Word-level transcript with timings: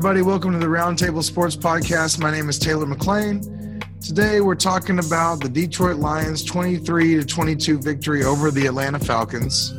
everybody. 0.00 0.22
Welcome 0.22 0.52
to 0.52 0.58
the 0.58 0.64
Roundtable 0.64 1.22
Sports 1.22 1.54
Podcast. 1.54 2.18
My 2.18 2.30
name 2.30 2.48
is 2.48 2.58
Taylor 2.58 2.86
McLean. 2.86 3.82
Today, 4.00 4.40
we're 4.40 4.54
talking 4.54 4.98
about 4.98 5.42
the 5.42 5.48
Detroit 5.50 5.96
Lions' 5.96 6.42
23 6.42 7.16
to 7.16 7.22
22 7.26 7.78
victory 7.82 8.24
over 8.24 8.50
the 8.50 8.64
Atlanta 8.64 8.98
Falcons. 8.98 9.74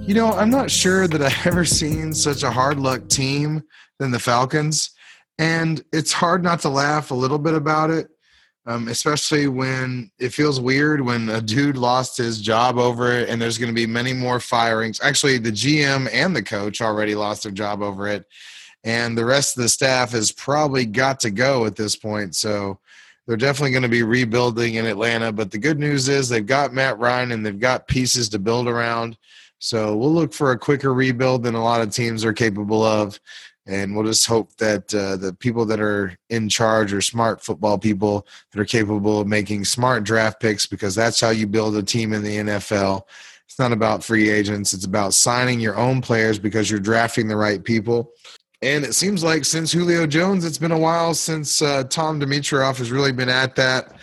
You 0.00 0.14
know, 0.14 0.32
I'm 0.32 0.50
not 0.50 0.68
sure 0.68 1.06
that 1.06 1.22
I've 1.22 1.36
ever 1.46 1.64
seen 1.64 2.12
such 2.12 2.42
a 2.42 2.50
hard 2.50 2.80
luck 2.80 3.06
team 3.08 3.62
than 4.00 4.10
the 4.10 4.18
Falcons, 4.18 4.90
and 5.38 5.80
it's 5.92 6.10
hard 6.10 6.42
not 6.42 6.58
to 6.62 6.68
laugh 6.68 7.12
a 7.12 7.14
little 7.14 7.38
bit 7.38 7.54
about 7.54 7.90
it. 7.90 8.08
Um, 8.66 8.88
especially 8.88 9.46
when 9.46 10.10
it 10.18 10.30
feels 10.30 10.60
weird 10.60 11.00
when 11.00 11.28
a 11.28 11.40
dude 11.40 11.76
lost 11.76 12.18
his 12.18 12.40
job 12.40 12.78
over 12.78 13.12
it, 13.12 13.28
and 13.28 13.40
there's 13.40 13.58
going 13.58 13.70
to 13.70 13.80
be 13.80 13.86
many 13.86 14.12
more 14.12 14.40
firings. 14.40 15.00
Actually, 15.00 15.38
the 15.38 15.52
GM 15.52 16.12
and 16.12 16.34
the 16.34 16.42
coach 16.42 16.80
already 16.80 17.14
lost 17.14 17.44
their 17.44 17.52
job 17.52 17.80
over 17.80 18.08
it 18.08 18.26
and 18.84 19.16
the 19.16 19.24
rest 19.24 19.56
of 19.56 19.62
the 19.62 19.68
staff 19.68 20.12
has 20.12 20.32
probably 20.32 20.86
got 20.86 21.20
to 21.20 21.30
go 21.30 21.66
at 21.66 21.76
this 21.76 21.96
point. 21.96 22.34
So 22.34 22.78
they're 23.26 23.36
definitely 23.36 23.72
going 23.72 23.82
to 23.82 23.88
be 23.88 24.02
rebuilding 24.02 24.74
in 24.74 24.86
Atlanta. 24.86 25.32
But 25.32 25.50
the 25.50 25.58
good 25.58 25.78
news 25.78 26.08
is 26.08 26.28
they've 26.28 26.44
got 26.44 26.72
Matt 26.72 26.98
Ryan 26.98 27.32
and 27.32 27.44
they've 27.44 27.58
got 27.58 27.86
pieces 27.86 28.28
to 28.30 28.38
build 28.38 28.66
around. 28.66 29.16
So 29.58 29.94
we'll 29.94 30.12
look 30.12 30.32
for 30.32 30.52
a 30.52 30.58
quicker 30.58 30.94
rebuild 30.94 31.42
than 31.42 31.54
a 31.54 31.62
lot 31.62 31.82
of 31.82 31.92
teams 31.92 32.24
are 32.24 32.32
capable 32.32 32.82
of. 32.82 33.20
And 33.66 33.94
we'll 33.94 34.06
just 34.06 34.26
hope 34.26 34.56
that 34.56 34.92
uh, 34.94 35.16
the 35.16 35.34
people 35.34 35.66
that 35.66 35.80
are 35.80 36.16
in 36.30 36.48
charge 36.48 36.92
are 36.92 37.02
smart 37.02 37.44
football 37.44 37.78
people 37.78 38.26
that 38.50 38.60
are 38.60 38.64
capable 38.64 39.20
of 39.20 39.28
making 39.28 39.64
smart 39.64 40.02
draft 40.02 40.40
picks 40.40 40.66
because 40.66 40.94
that's 40.94 41.20
how 41.20 41.30
you 41.30 41.46
build 41.46 41.76
a 41.76 41.82
team 41.82 42.12
in 42.14 42.24
the 42.24 42.36
NFL. 42.36 43.02
It's 43.46 43.58
not 43.58 43.72
about 43.72 44.02
free 44.02 44.30
agents, 44.30 44.72
it's 44.72 44.86
about 44.86 45.12
signing 45.12 45.60
your 45.60 45.76
own 45.76 46.00
players 46.00 46.38
because 46.38 46.70
you're 46.70 46.80
drafting 46.80 47.28
the 47.28 47.36
right 47.36 47.62
people. 47.62 48.12
And 48.62 48.84
it 48.84 48.94
seems 48.94 49.24
like 49.24 49.44
since 49.44 49.72
Julio 49.72 50.06
Jones, 50.06 50.44
it's 50.44 50.58
been 50.58 50.72
a 50.72 50.78
while 50.78 51.14
since 51.14 51.62
uh, 51.62 51.84
Tom 51.84 52.20
Dimitroff 52.20 52.76
has 52.78 52.90
really 52.90 53.12
been 53.12 53.30
at 53.30 53.56
that. 53.56 53.94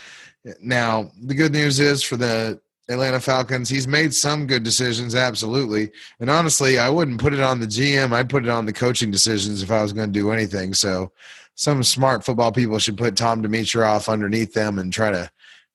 Now, 0.61 1.11
the 1.21 1.35
good 1.35 1.51
news 1.51 1.79
is 1.79 2.01
for 2.01 2.17
the 2.17 2.59
Atlanta 2.89 3.19
Falcons, 3.19 3.69
he's 3.69 3.87
made 3.87 4.13
some 4.13 4.47
good 4.47 4.63
decisions, 4.63 5.13
absolutely. 5.13 5.91
And 6.19 6.29
honestly, 6.29 6.79
I 6.79 6.89
wouldn't 6.89 7.19
put 7.19 7.33
it 7.33 7.41
on 7.41 7.59
the 7.59 7.67
GM. 7.67 8.13
I'd 8.13 8.29
put 8.29 8.45
it 8.45 8.49
on 8.49 8.65
the 8.65 8.73
coaching 8.73 9.11
decisions 9.11 9.61
if 9.61 9.69
I 9.69 9.81
was 9.81 9.93
going 9.93 10.11
to 10.11 10.19
do 10.19 10.31
anything. 10.31 10.73
So, 10.73 11.11
some 11.55 11.83
smart 11.83 12.23
football 12.23 12.51
people 12.51 12.77
should 12.77 12.97
put 12.97 13.17
Tom 13.17 13.41
Dimitroff 13.41 14.11
underneath 14.11 14.53
them 14.53 14.77
and 14.77 14.93
try 14.93 15.09
to 15.09 15.29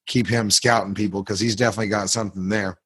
keep 0.07 0.29
him 0.29 0.49
scouting 0.49 0.95
people 0.95 1.23
because 1.23 1.41
he's 1.41 1.57
definitely 1.57 1.89
got 1.89 2.09
something 2.09 2.49
there. 2.49 2.79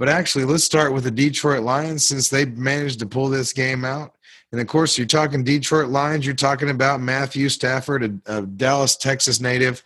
But 0.00 0.08
actually, 0.08 0.46
let's 0.46 0.64
start 0.64 0.94
with 0.94 1.04
the 1.04 1.10
Detroit 1.10 1.62
Lions 1.62 2.06
since 2.06 2.30
they 2.30 2.46
managed 2.46 3.00
to 3.00 3.06
pull 3.06 3.28
this 3.28 3.52
game 3.52 3.84
out. 3.84 4.14
And 4.50 4.58
of 4.58 4.66
course, 4.66 4.96
you're 4.96 5.06
talking 5.06 5.44
Detroit 5.44 5.90
Lions, 5.90 6.24
you're 6.24 6.34
talking 6.34 6.70
about 6.70 7.02
Matthew 7.02 7.50
Stafford, 7.50 8.22
a, 8.26 8.38
a 8.38 8.42
Dallas, 8.46 8.96
Texas 8.96 9.42
native, 9.42 9.82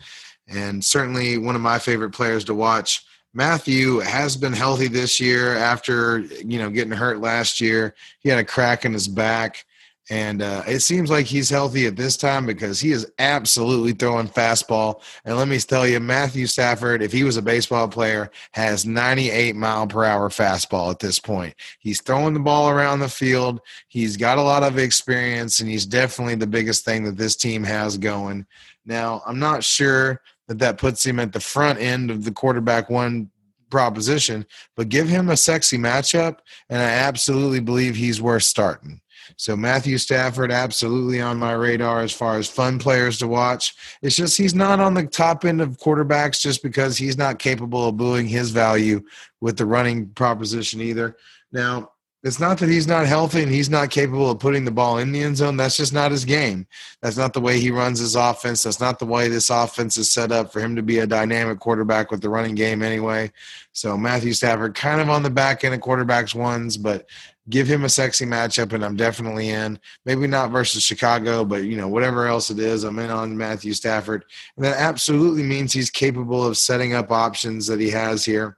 and 0.46 0.84
certainly 0.84 1.36
one 1.36 1.56
of 1.56 1.62
my 1.62 1.80
favorite 1.80 2.12
players 2.12 2.44
to 2.44 2.54
watch. 2.54 3.04
Matthew 3.32 3.98
has 3.98 4.36
been 4.36 4.52
healthy 4.52 4.86
this 4.86 5.18
year 5.18 5.56
after 5.56 6.20
you 6.20 6.60
know 6.60 6.70
getting 6.70 6.92
hurt 6.92 7.18
last 7.18 7.60
year. 7.60 7.96
He 8.20 8.28
had 8.28 8.38
a 8.38 8.44
crack 8.44 8.84
in 8.84 8.92
his 8.92 9.08
back. 9.08 9.66
And 10.10 10.42
uh, 10.42 10.62
it 10.66 10.80
seems 10.80 11.10
like 11.10 11.24
he's 11.24 11.48
healthy 11.48 11.86
at 11.86 11.96
this 11.96 12.18
time 12.18 12.44
because 12.44 12.78
he 12.78 12.92
is 12.92 13.10
absolutely 13.18 13.92
throwing 13.92 14.28
fastball. 14.28 15.00
And 15.24 15.36
let 15.36 15.48
me 15.48 15.58
tell 15.58 15.86
you, 15.86 15.98
Matthew 15.98 16.46
Stafford, 16.46 17.02
if 17.02 17.10
he 17.10 17.24
was 17.24 17.38
a 17.38 17.42
baseball 17.42 17.88
player, 17.88 18.30
has 18.52 18.84
98 18.84 19.56
mile 19.56 19.86
per 19.86 20.04
hour 20.04 20.28
fastball 20.28 20.90
at 20.90 20.98
this 20.98 21.18
point. 21.18 21.54
He's 21.78 22.02
throwing 22.02 22.34
the 22.34 22.40
ball 22.40 22.68
around 22.68 23.00
the 23.00 23.08
field. 23.08 23.60
He's 23.88 24.18
got 24.18 24.36
a 24.36 24.42
lot 24.42 24.62
of 24.62 24.78
experience, 24.78 25.60
and 25.60 25.70
he's 25.70 25.86
definitely 25.86 26.34
the 26.34 26.46
biggest 26.46 26.84
thing 26.84 27.04
that 27.04 27.16
this 27.16 27.34
team 27.34 27.64
has 27.64 27.96
going. 27.96 28.46
Now, 28.84 29.22
I'm 29.26 29.38
not 29.38 29.64
sure 29.64 30.20
that 30.48 30.58
that 30.58 30.76
puts 30.76 31.04
him 31.04 31.18
at 31.18 31.32
the 31.32 31.40
front 31.40 31.78
end 31.78 32.10
of 32.10 32.24
the 32.24 32.32
quarterback 32.32 32.90
one 32.90 33.30
proposition, 33.70 34.44
but 34.76 34.88
give 34.88 35.08
him 35.08 35.30
a 35.30 35.36
sexy 35.36 35.78
matchup, 35.78 36.38
and 36.68 36.80
I 36.80 36.90
absolutely 36.90 37.60
believe 37.60 37.96
he's 37.96 38.20
worth 38.20 38.44
starting. 38.44 39.00
So 39.36 39.56
Matthew 39.56 39.98
Stafford, 39.98 40.52
absolutely 40.52 41.20
on 41.20 41.38
my 41.38 41.52
radar 41.52 42.00
as 42.00 42.12
far 42.12 42.38
as 42.38 42.48
fun 42.48 42.78
players 42.78 43.18
to 43.18 43.28
watch. 43.28 43.74
It's 44.02 44.16
just 44.16 44.36
he's 44.36 44.54
not 44.54 44.80
on 44.80 44.94
the 44.94 45.06
top 45.06 45.44
end 45.44 45.60
of 45.60 45.78
quarterbacks 45.78 46.40
just 46.40 46.62
because 46.62 46.96
he's 46.96 47.18
not 47.18 47.38
capable 47.38 47.88
of 47.88 47.96
booing 47.96 48.26
his 48.26 48.50
value 48.50 49.02
with 49.40 49.56
the 49.56 49.66
running 49.66 50.08
proposition 50.10 50.80
either. 50.80 51.16
Now, 51.52 51.90
it's 52.24 52.40
not 52.40 52.56
that 52.58 52.70
he's 52.70 52.86
not 52.86 53.06
healthy 53.06 53.42
and 53.42 53.52
he's 53.52 53.68
not 53.68 53.90
capable 53.90 54.30
of 54.30 54.38
putting 54.38 54.64
the 54.64 54.70
ball 54.70 54.96
in 54.96 55.12
the 55.12 55.22
end 55.22 55.36
zone. 55.36 55.58
That's 55.58 55.76
just 55.76 55.92
not 55.92 56.10
his 56.10 56.24
game. 56.24 56.66
That's 57.02 57.18
not 57.18 57.34
the 57.34 57.40
way 57.40 57.60
he 57.60 57.70
runs 57.70 57.98
his 57.98 58.14
offense. 58.14 58.62
That's 58.62 58.80
not 58.80 58.98
the 58.98 59.04
way 59.04 59.28
this 59.28 59.50
offense 59.50 59.98
is 59.98 60.10
set 60.10 60.32
up 60.32 60.50
for 60.50 60.60
him 60.60 60.74
to 60.74 60.82
be 60.82 61.00
a 61.00 61.06
dynamic 61.06 61.60
quarterback 61.60 62.10
with 62.10 62.22
the 62.22 62.30
running 62.30 62.54
game 62.54 62.82
anyway. 62.82 63.30
So 63.72 63.98
Matthew 63.98 64.32
Stafford 64.32 64.74
kind 64.74 65.02
of 65.02 65.10
on 65.10 65.22
the 65.22 65.28
back 65.28 65.64
end 65.64 65.74
of 65.74 65.80
quarterbacks 65.80 66.34
ones, 66.34 66.78
but 66.78 67.06
give 67.50 67.66
him 67.66 67.84
a 67.84 67.88
sexy 67.88 68.24
matchup 68.24 68.72
and 68.72 68.84
I'm 68.84 68.96
definitely 68.96 69.50
in. 69.50 69.78
Maybe 70.04 70.26
not 70.26 70.50
versus 70.50 70.82
Chicago, 70.82 71.44
but 71.44 71.64
you 71.64 71.76
know, 71.76 71.88
whatever 71.88 72.26
else 72.26 72.50
it 72.50 72.58
is, 72.58 72.84
I'm 72.84 72.98
in 72.98 73.10
on 73.10 73.36
Matthew 73.36 73.72
Stafford. 73.74 74.24
And 74.56 74.64
that 74.64 74.78
absolutely 74.78 75.42
means 75.42 75.72
he's 75.72 75.90
capable 75.90 76.44
of 76.44 76.56
setting 76.56 76.94
up 76.94 77.10
options 77.10 77.66
that 77.66 77.80
he 77.80 77.90
has 77.90 78.24
here. 78.24 78.56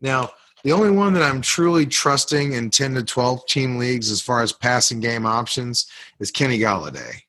Now, 0.00 0.30
the 0.64 0.72
only 0.72 0.90
one 0.90 1.14
that 1.14 1.22
I'm 1.22 1.40
truly 1.40 1.86
trusting 1.86 2.52
in 2.52 2.70
10 2.70 2.94
to 2.94 3.02
12 3.02 3.46
team 3.46 3.78
leagues 3.78 4.10
as 4.10 4.20
far 4.20 4.42
as 4.42 4.52
passing 4.52 5.00
game 5.00 5.24
options 5.24 5.86
is 6.18 6.30
Kenny 6.30 6.58
Golladay. 6.58 7.22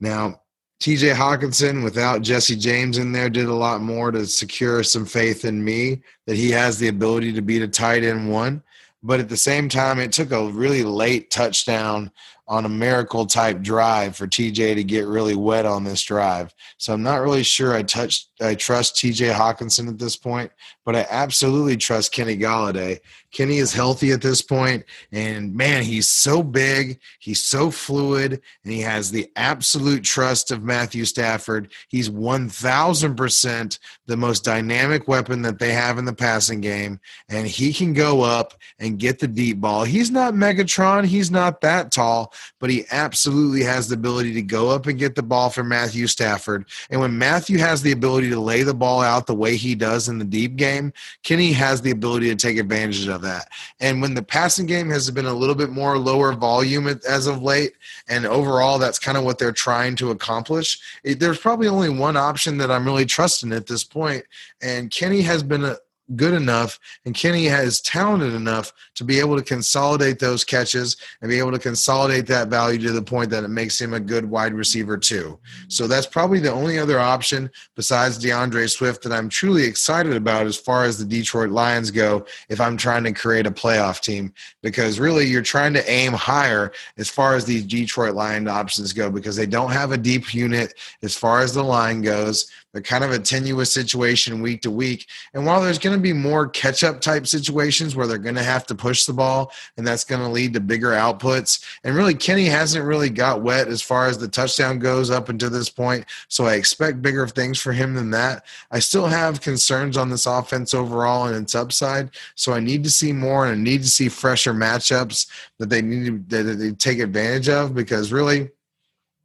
Now, 0.00 0.40
TJ 0.82 1.14
Hockenson, 1.14 1.84
without 1.84 2.22
Jesse 2.22 2.56
James 2.56 2.98
in 2.98 3.12
there, 3.12 3.30
did 3.30 3.46
a 3.46 3.54
lot 3.54 3.80
more 3.80 4.10
to 4.10 4.26
secure 4.26 4.82
some 4.82 5.06
faith 5.06 5.44
in 5.44 5.64
me 5.64 6.02
that 6.26 6.36
he 6.36 6.50
has 6.50 6.76
the 6.76 6.88
ability 6.88 7.32
to 7.32 7.40
beat 7.40 7.62
a 7.62 7.68
tight 7.68 8.02
end 8.02 8.30
one. 8.30 8.62
But 9.02 9.20
at 9.20 9.28
the 9.28 9.36
same 9.36 9.68
time, 9.68 9.98
it 9.98 10.12
took 10.12 10.30
a 10.30 10.48
really 10.48 10.84
late 10.84 11.30
touchdown 11.30 12.12
on 12.48 12.64
a 12.64 12.68
miracle 12.68 13.26
type 13.26 13.60
drive 13.62 14.16
for 14.16 14.26
TJ 14.26 14.74
to 14.74 14.84
get 14.84 15.06
really 15.06 15.36
wet 15.36 15.64
on 15.64 15.84
this 15.84 16.02
drive. 16.02 16.54
So 16.76 16.92
I'm 16.92 17.02
not 17.02 17.20
really 17.20 17.42
sure 17.42 17.74
I 17.74 17.82
touched 17.82 18.28
I 18.42 18.54
trust 18.54 18.96
TJ 18.96 19.32
Hockenson 19.32 19.88
at 19.88 19.98
this 19.98 20.16
point, 20.16 20.50
but 20.84 20.96
I 20.96 21.06
absolutely 21.10 21.76
trust 21.76 22.12
Kenny 22.12 22.36
Golladay. 22.36 22.98
Kenny 23.32 23.58
is 23.58 23.72
healthy 23.72 24.10
at 24.10 24.20
this 24.20 24.42
point, 24.42 24.84
and 25.10 25.54
man, 25.54 25.82
he's 25.82 26.08
so 26.08 26.42
big, 26.42 27.00
he's 27.18 27.42
so 27.42 27.70
fluid, 27.70 28.42
and 28.64 28.72
he 28.72 28.80
has 28.80 29.10
the 29.10 29.30
absolute 29.36 30.04
trust 30.04 30.50
of 30.50 30.62
Matthew 30.62 31.04
Stafford. 31.04 31.72
He's 31.88 32.10
1000% 32.10 33.78
the 34.06 34.16
most 34.16 34.44
dynamic 34.44 35.08
weapon 35.08 35.40
that 35.42 35.58
they 35.58 35.72
have 35.72 35.96
in 35.98 36.04
the 36.04 36.12
passing 36.12 36.60
game, 36.60 37.00
and 37.30 37.46
he 37.46 37.72
can 37.72 37.94
go 37.94 38.20
up 38.20 38.54
and 38.78 38.98
get 38.98 39.18
the 39.18 39.28
deep 39.28 39.60
ball. 39.60 39.84
He's 39.84 40.10
not 40.10 40.34
Megatron, 40.34 41.06
he's 41.06 41.30
not 41.30 41.60
that 41.62 41.90
tall, 41.92 42.31
but 42.58 42.70
he 42.70 42.84
absolutely 42.90 43.62
has 43.62 43.88
the 43.88 43.94
ability 43.94 44.32
to 44.34 44.42
go 44.42 44.70
up 44.70 44.86
and 44.86 44.98
get 44.98 45.14
the 45.14 45.22
ball 45.22 45.50
for 45.50 45.64
Matthew 45.64 46.06
Stafford. 46.06 46.66
And 46.90 47.00
when 47.00 47.16
Matthew 47.16 47.58
has 47.58 47.82
the 47.82 47.92
ability 47.92 48.30
to 48.30 48.40
lay 48.40 48.62
the 48.62 48.74
ball 48.74 49.00
out 49.00 49.26
the 49.26 49.34
way 49.34 49.56
he 49.56 49.74
does 49.74 50.08
in 50.08 50.18
the 50.18 50.24
deep 50.24 50.56
game, 50.56 50.92
Kenny 51.22 51.52
has 51.52 51.82
the 51.82 51.90
ability 51.90 52.28
to 52.28 52.36
take 52.36 52.58
advantage 52.58 53.06
of 53.08 53.22
that. 53.22 53.48
And 53.80 54.00
when 54.00 54.14
the 54.14 54.22
passing 54.22 54.66
game 54.66 54.90
has 54.90 55.10
been 55.10 55.26
a 55.26 55.32
little 55.32 55.54
bit 55.54 55.70
more 55.70 55.98
lower 55.98 56.32
volume 56.32 56.86
as 56.86 57.26
of 57.26 57.42
late, 57.42 57.72
and 58.08 58.26
overall 58.26 58.78
that's 58.78 58.98
kind 58.98 59.18
of 59.18 59.24
what 59.24 59.38
they're 59.38 59.52
trying 59.52 59.96
to 59.96 60.10
accomplish, 60.10 60.80
it, 61.04 61.20
there's 61.20 61.38
probably 61.38 61.68
only 61.68 61.88
one 61.88 62.16
option 62.16 62.58
that 62.58 62.70
I'm 62.70 62.84
really 62.84 63.06
trusting 63.06 63.52
at 63.52 63.66
this 63.66 63.84
point, 63.84 64.24
and 64.60 64.90
Kenny 64.90 65.22
has 65.22 65.42
been 65.42 65.64
a, 65.64 65.76
good 66.16 66.34
enough 66.34 66.78
and 67.04 67.14
Kenny 67.14 67.46
is 67.46 67.80
talented 67.80 68.34
enough 68.34 68.72
to 68.94 69.04
be 69.04 69.18
able 69.18 69.36
to 69.36 69.42
consolidate 69.42 70.18
those 70.18 70.44
catches 70.44 70.96
and 71.20 71.28
be 71.28 71.38
able 71.38 71.52
to 71.52 71.58
consolidate 71.58 72.26
that 72.26 72.48
value 72.48 72.78
to 72.80 72.92
the 72.92 73.02
point 73.02 73.30
that 73.30 73.44
it 73.44 73.48
makes 73.48 73.80
him 73.80 73.94
a 73.94 74.00
good 74.00 74.28
wide 74.28 74.52
receiver 74.52 74.98
too. 74.98 75.38
So 75.68 75.86
that's 75.86 76.06
probably 76.06 76.40
the 76.40 76.52
only 76.52 76.78
other 76.78 76.98
option 76.98 77.50
besides 77.76 78.22
DeAndre 78.22 78.68
Swift 78.68 79.02
that 79.04 79.12
I'm 79.12 79.28
truly 79.28 79.64
excited 79.64 80.14
about 80.14 80.46
as 80.46 80.56
far 80.56 80.84
as 80.84 80.98
the 80.98 81.04
Detroit 81.04 81.50
Lions 81.50 81.90
go 81.90 82.26
if 82.48 82.60
I'm 82.60 82.76
trying 82.76 83.04
to 83.04 83.12
create 83.12 83.46
a 83.46 83.50
playoff 83.50 84.00
team 84.00 84.32
because 84.62 85.00
really 85.00 85.26
you're 85.26 85.42
trying 85.42 85.72
to 85.74 85.90
aim 85.90 86.12
higher 86.12 86.72
as 86.98 87.08
far 87.08 87.34
as 87.34 87.44
these 87.44 87.64
Detroit 87.64 88.14
Lion 88.14 88.48
options 88.48 88.92
go 88.92 89.10
because 89.10 89.36
they 89.36 89.46
don't 89.46 89.70
have 89.70 89.92
a 89.92 89.96
deep 89.96 90.34
unit 90.34 90.74
as 91.02 91.16
far 91.16 91.40
as 91.40 91.54
the 91.54 91.62
line 91.62 92.02
goes 92.02 92.50
They're 92.72 92.82
kind 92.82 93.04
of 93.04 93.10
a 93.10 93.18
tenuous 93.18 93.72
situation 93.72 94.40
week 94.40 94.62
to 94.62 94.70
week. 94.70 95.06
And 95.34 95.44
while 95.44 95.60
there's 95.60 95.78
going 95.78 95.96
to 95.96 96.02
be 96.02 96.12
more 96.12 96.48
catch 96.48 96.82
up 96.82 97.00
type 97.00 97.26
situations 97.26 97.94
where 97.94 98.06
they're 98.06 98.18
going 98.18 98.34
to 98.36 98.42
have 98.42 98.66
to 98.66 98.74
push 98.74 99.04
the 99.04 99.12
ball 99.12 99.52
and 99.76 99.86
that's 99.86 100.04
going 100.04 100.22
to 100.22 100.28
lead 100.28 100.54
to 100.54 100.60
bigger 100.60 100.90
outputs, 100.90 101.64
and 101.84 101.94
really 101.94 102.14
Kenny 102.14 102.46
hasn't 102.46 102.84
really 102.84 103.10
got 103.10 103.42
wet 103.42 103.68
as 103.68 103.82
far 103.82 104.06
as 104.06 104.18
the 104.18 104.28
touchdown 104.28 104.78
goes 104.78 105.10
up 105.10 105.28
until 105.28 105.50
this 105.50 105.68
point. 105.68 106.06
So 106.28 106.46
I 106.46 106.54
expect 106.54 107.02
bigger 107.02 107.26
things 107.28 107.60
for 107.60 107.72
him 107.72 107.94
than 107.94 108.10
that. 108.10 108.46
I 108.70 108.78
still 108.78 109.06
have 109.06 109.40
concerns 109.40 109.96
on 109.96 110.08
this 110.08 110.26
offense 110.26 110.72
overall 110.72 111.26
and 111.26 111.36
its 111.36 111.54
upside. 111.54 112.10
So 112.34 112.52
I 112.52 112.60
need 112.60 112.84
to 112.84 112.90
see 112.90 113.12
more 113.12 113.46
and 113.46 113.60
I 113.60 113.62
need 113.62 113.82
to 113.82 113.90
see 113.90 114.08
fresher 114.08 114.54
matchups 114.54 115.26
that 115.58 115.68
they 115.68 115.82
need 115.82 116.30
to 116.30 116.42
that 116.42 116.54
they 116.54 116.72
take 116.72 116.98
advantage 116.98 117.48
of 117.48 117.74
because 117.74 118.12
really 118.12 118.50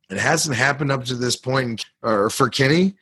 it 0.10 0.18
hasn't 0.18 0.56
happened 0.56 0.92
up 0.92 1.06
to 1.06 1.16
this 1.16 1.36
point 1.36 1.86
or 2.02 2.30
for 2.30 2.50
Kenny. 2.50 2.96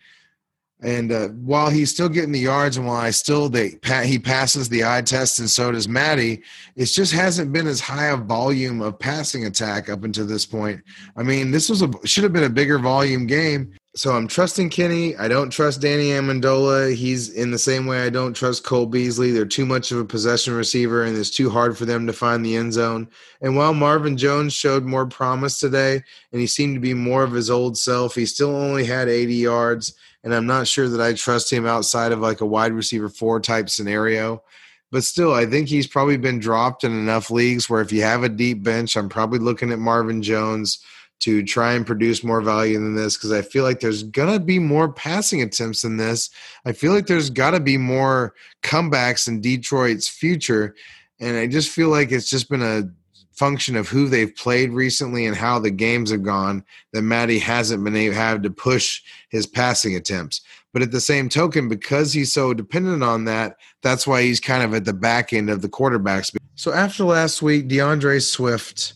And 0.82 1.12
uh, 1.12 1.30
while 1.30 1.70
he's 1.70 1.90
still 1.90 2.10
getting 2.10 2.34
the 2.34 2.40
yards, 2.40 2.76
and 2.76 2.86
while 2.86 3.00
I 3.00 3.12
still 3.12 3.48
they 3.48 3.80
he 4.04 4.20
passes 4.20 4.68
the 4.68 4.84
eye 4.84 5.02
test, 5.02 5.40
and 5.40 5.50
so 5.50 5.72
does 5.72 5.88
Maddie, 5.88 6.44
it 6.76 6.86
just 6.86 7.14
hasn't 7.14 7.54
been 7.54 7.66
as 7.66 7.80
high 7.80 8.08
a 8.08 8.18
volume 8.18 8.82
of 8.82 9.00
passing 9.00 9.46
attack 9.46 9.90
up 9.90 10.04
until 10.04 10.28
this 10.28 10.46
point. 10.46 10.82
I 11.16 11.24
mean, 11.24 11.52
this 11.52 11.70
was 11.70 11.82
a 11.82 11.90
should 12.04 12.24
have 12.24 12.34
been 12.34 12.44
a 12.44 12.50
bigger 12.50 12.78
volume 12.78 13.26
game. 13.26 13.74
So 13.96 14.12
I'm 14.12 14.28
trusting 14.28 14.72
Kenny. 14.72 15.16
I 15.16 15.30
don't 15.30 15.50
trust 15.50 15.80
Danny 15.80 16.10
Amendola. 16.10 16.94
He's 16.94 17.30
in 17.30 17.52
the 17.52 17.58
same 17.58 17.86
way 17.86 18.04
I 18.04 18.10
don't 18.10 18.34
trust 18.34 18.66
Cole 18.66 18.88
Beasley. 18.88 19.32
They're 19.32 19.46
too 19.46 19.66
much 19.66 19.90
of 19.94 20.00
a 20.00 20.04
possession 20.04 20.54
receiver, 20.54 21.06
and 21.06 21.16
it's 21.16 21.30
too 21.30 21.50
hard 21.50 21.78
for 21.78 21.86
them 21.86 22.06
to 22.06 22.12
find 22.12 22.46
the 22.46 22.58
end 22.58 22.74
zone. 22.74 23.08
And 23.40 23.56
while 23.56 23.74
Marvin 23.74 24.18
Jones 24.18 24.52
showed 24.52 24.84
more 24.84 25.06
promise 25.06 25.62
today, 25.62 26.04
and 26.34 26.42
he 26.42 26.48
seemed 26.48 26.76
to 26.76 26.82
be 26.82 26.94
more 26.94 27.24
of 27.24 27.32
his 27.32 27.50
old 27.50 27.78
self, 27.78 28.16
he 28.16 28.26
still 28.26 28.54
only 28.54 28.84
had 28.84 29.08
80 29.08 29.34
yards 29.34 29.94
and 30.26 30.34
I'm 30.34 30.48
not 30.48 30.68
sure 30.68 30.90
that 30.90 31.00
I 31.00 31.14
trust 31.14 31.54
him 31.54 31.68
outside 31.68 32.12
of 32.12 32.20
like 32.20 32.42
a 32.42 32.46
wide 32.48 32.74
receiver 32.74 33.10
four 33.10 33.40
type 33.40 33.70
scenario. 33.70 34.44
But 34.92 35.04
still, 35.04 35.34
I 35.34 35.46
think 35.46 35.68
he's 35.68 35.88
probably 35.88 36.18
been 36.18 36.40
dropped 36.40 36.84
in 36.84 36.92
enough 36.92 37.30
leagues 37.30 37.70
where 37.70 37.82
if 37.82 37.92
you 37.92 38.02
have 38.02 38.24
a 38.24 38.30
deep 38.30 38.64
bench, 38.64 38.98
I'm 38.98 39.08
probably 39.08 39.40
looking 39.40 39.72
at 39.72 39.78
Marvin 39.78 40.24
Jones 40.24 40.84
to 41.20 41.44
try 41.44 41.74
and 41.74 41.86
produce 41.86 42.24
more 42.24 42.42
value 42.42 42.80
than 42.80 42.96
this 42.96 43.16
because 43.16 43.32
I 43.32 43.42
feel 43.44 43.64
like 43.64 43.80
there's 43.80 44.04
going 44.04 44.34
to 44.34 44.40
be 44.40 44.58
more 44.58 44.92
passing 44.92 45.42
attempts 45.42 45.84
than 45.84 45.98
this. 45.98 46.30
I 46.66 46.72
feel 46.72 46.92
like 46.92 47.06
there's 47.06 47.30
got 47.30 47.52
to 47.52 47.60
be 47.60 47.78
more 47.78 48.34
comebacks 48.64 49.28
in 49.28 49.42
Detroit's 49.42 50.08
future. 50.08 50.76
And 51.20 51.38
I 51.38 51.48
just 51.48 51.70
feel 51.70 51.90
like 51.90 52.12
it's 52.12 52.30
just 52.30 52.50
been 52.50 52.64
a 52.64 52.90
function 53.36 53.76
of 53.76 53.88
who 53.88 54.08
they've 54.08 54.36
played 54.36 54.72
recently 54.72 55.26
and 55.26 55.36
how 55.36 55.60
the 55.60 55.72
games 55.72 56.12
have 56.12 56.24
gone 56.24 56.64
that 56.94 57.02
Maddie 57.02 57.40
hasn't 57.40 57.84
been 57.84 57.96
able 57.96 58.16
have 58.16 58.42
to 58.42 58.50
push 58.50 59.02
his 59.30 59.46
passing 59.46 59.96
attempts. 59.96 60.42
But 60.74 60.82
at 60.82 60.92
the 60.92 61.02
same 61.02 61.30
token, 61.30 61.70
because 61.70 62.14
he's 62.14 62.34
so 62.34 62.54
dependent 62.54 63.04
on 63.04 63.26
that, 63.26 63.58
that's 63.82 64.06
why 64.06 64.24
he's 64.24 64.40
kind 64.40 64.64
of 64.64 64.74
at 64.74 64.86
the 64.86 64.94
back 64.94 65.32
end 65.32 65.50
of 65.50 65.62
the 65.62 65.70
quarterbacks. 65.70 66.36
So 66.56 66.74
after 66.74 67.04
last 67.04 67.42
week, 67.42 67.68
DeAndre 67.68 68.22
Swift 68.22 68.94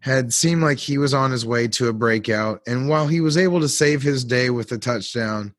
had 0.00 0.32
seemed 0.34 0.62
like 0.62 0.78
he 0.78 0.98
was 0.98 1.14
on 1.14 1.30
his 1.30 1.46
way 1.46 1.68
to 1.68 1.88
a 1.88 1.92
breakout. 1.92 2.60
And 2.66 2.88
while 2.88 3.06
he 3.06 3.20
was 3.20 3.36
able 3.36 3.60
to 3.60 3.68
save 3.68 4.02
his 4.02 4.24
day 4.24 4.50
with 4.50 4.72
a 4.72 4.78
touchdown, 4.78 5.54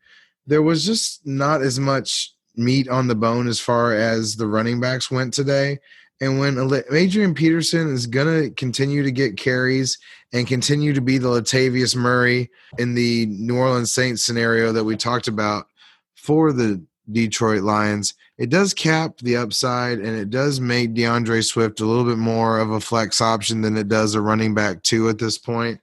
there 0.46 0.62
was 0.62 0.86
just 0.86 1.26
not 1.26 1.62
as 1.62 1.80
much 1.80 2.34
meat 2.56 2.88
on 2.90 3.08
the 3.08 3.16
bone 3.16 3.48
as 3.48 3.60
far 3.60 3.94
as 3.94 4.36
the 4.36 4.48
running 4.48 4.80
backs 4.80 5.10
went 5.10 5.34
today. 5.34 5.80
And 6.24 6.40
when 6.40 6.72
Adrian 6.90 7.34
Peterson 7.34 7.94
is 7.94 8.08
going 8.08 8.44
to 8.44 8.50
continue 8.52 9.04
to 9.04 9.12
get 9.12 9.36
carries 9.36 9.98
and 10.32 10.48
continue 10.48 10.94
to 10.94 11.02
be 11.02 11.18
the 11.18 11.28
Latavius 11.28 11.98
Murray 11.98 12.50
in 12.78 12.94
the 12.94 13.26
New 13.26 13.58
Orleans 13.58 13.92
Saints 13.92 14.24
scenario 14.24 14.72
that 14.72 14.86
we 14.86 14.96
talked 14.96 15.28
about 15.28 15.68
for 16.16 16.54
the 16.54 16.82
Detroit 17.12 17.64
Lions, 17.64 18.14
it 18.38 18.50
does 18.50 18.74
cap 18.74 19.18
the 19.18 19.36
upside 19.36 20.00
and 20.00 20.18
it 20.18 20.30
does 20.30 20.62
make 20.62 20.94
DeAndre 20.94 21.44
Swift 21.44 21.82
a 21.82 21.86
little 21.86 22.06
bit 22.06 22.18
more 22.18 22.58
of 22.58 22.72
a 22.72 22.80
flex 22.80 23.20
option 23.20 23.60
than 23.60 23.76
it 23.76 23.90
does 23.90 24.16
a 24.16 24.22
running 24.22 24.54
back 24.54 24.82
two 24.82 25.10
at 25.10 25.20
this 25.20 25.38
point. 25.38 25.82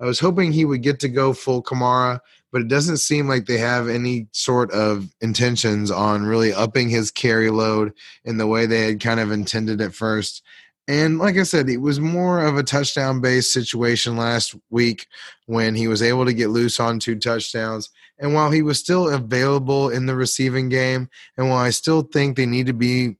I 0.00 0.06
was 0.06 0.18
hoping 0.18 0.52
he 0.52 0.64
would 0.64 0.82
get 0.82 1.00
to 1.00 1.08
go 1.10 1.34
full 1.34 1.62
Kamara 1.62 2.18
but 2.52 2.60
it 2.60 2.68
doesn't 2.68 2.98
seem 2.98 3.26
like 3.26 3.46
they 3.46 3.58
have 3.58 3.88
any 3.88 4.28
sort 4.32 4.70
of 4.72 5.08
intentions 5.22 5.90
on 5.90 6.24
really 6.24 6.52
upping 6.52 6.90
his 6.90 7.10
carry 7.10 7.50
load 7.50 7.92
in 8.24 8.36
the 8.36 8.46
way 8.46 8.66
they 8.66 8.82
had 8.82 9.00
kind 9.00 9.18
of 9.18 9.32
intended 9.32 9.80
at 9.80 9.94
first. 9.94 10.42
And 10.86 11.18
like 11.18 11.38
I 11.38 11.44
said, 11.44 11.68
it 11.68 11.78
was 11.78 11.98
more 11.98 12.44
of 12.44 12.58
a 12.58 12.62
touchdown 12.62 13.20
based 13.20 13.52
situation 13.52 14.16
last 14.16 14.54
week 14.70 15.06
when 15.46 15.74
he 15.74 15.88
was 15.88 16.02
able 16.02 16.26
to 16.26 16.34
get 16.34 16.50
loose 16.50 16.78
on 16.78 16.98
two 16.98 17.18
touchdowns. 17.18 17.88
And 18.18 18.34
while 18.34 18.50
he 18.50 18.62
was 18.62 18.78
still 18.78 19.08
available 19.08 19.88
in 19.88 20.06
the 20.06 20.14
receiving 20.14 20.68
game, 20.68 21.08
and 21.36 21.48
while 21.48 21.58
I 21.58 21.70
still 21.70 22.02
think 22.02 22.36
they 22.36 22.46
need 22.46 22.66
to 22.66 22.74
be 22.74 23.16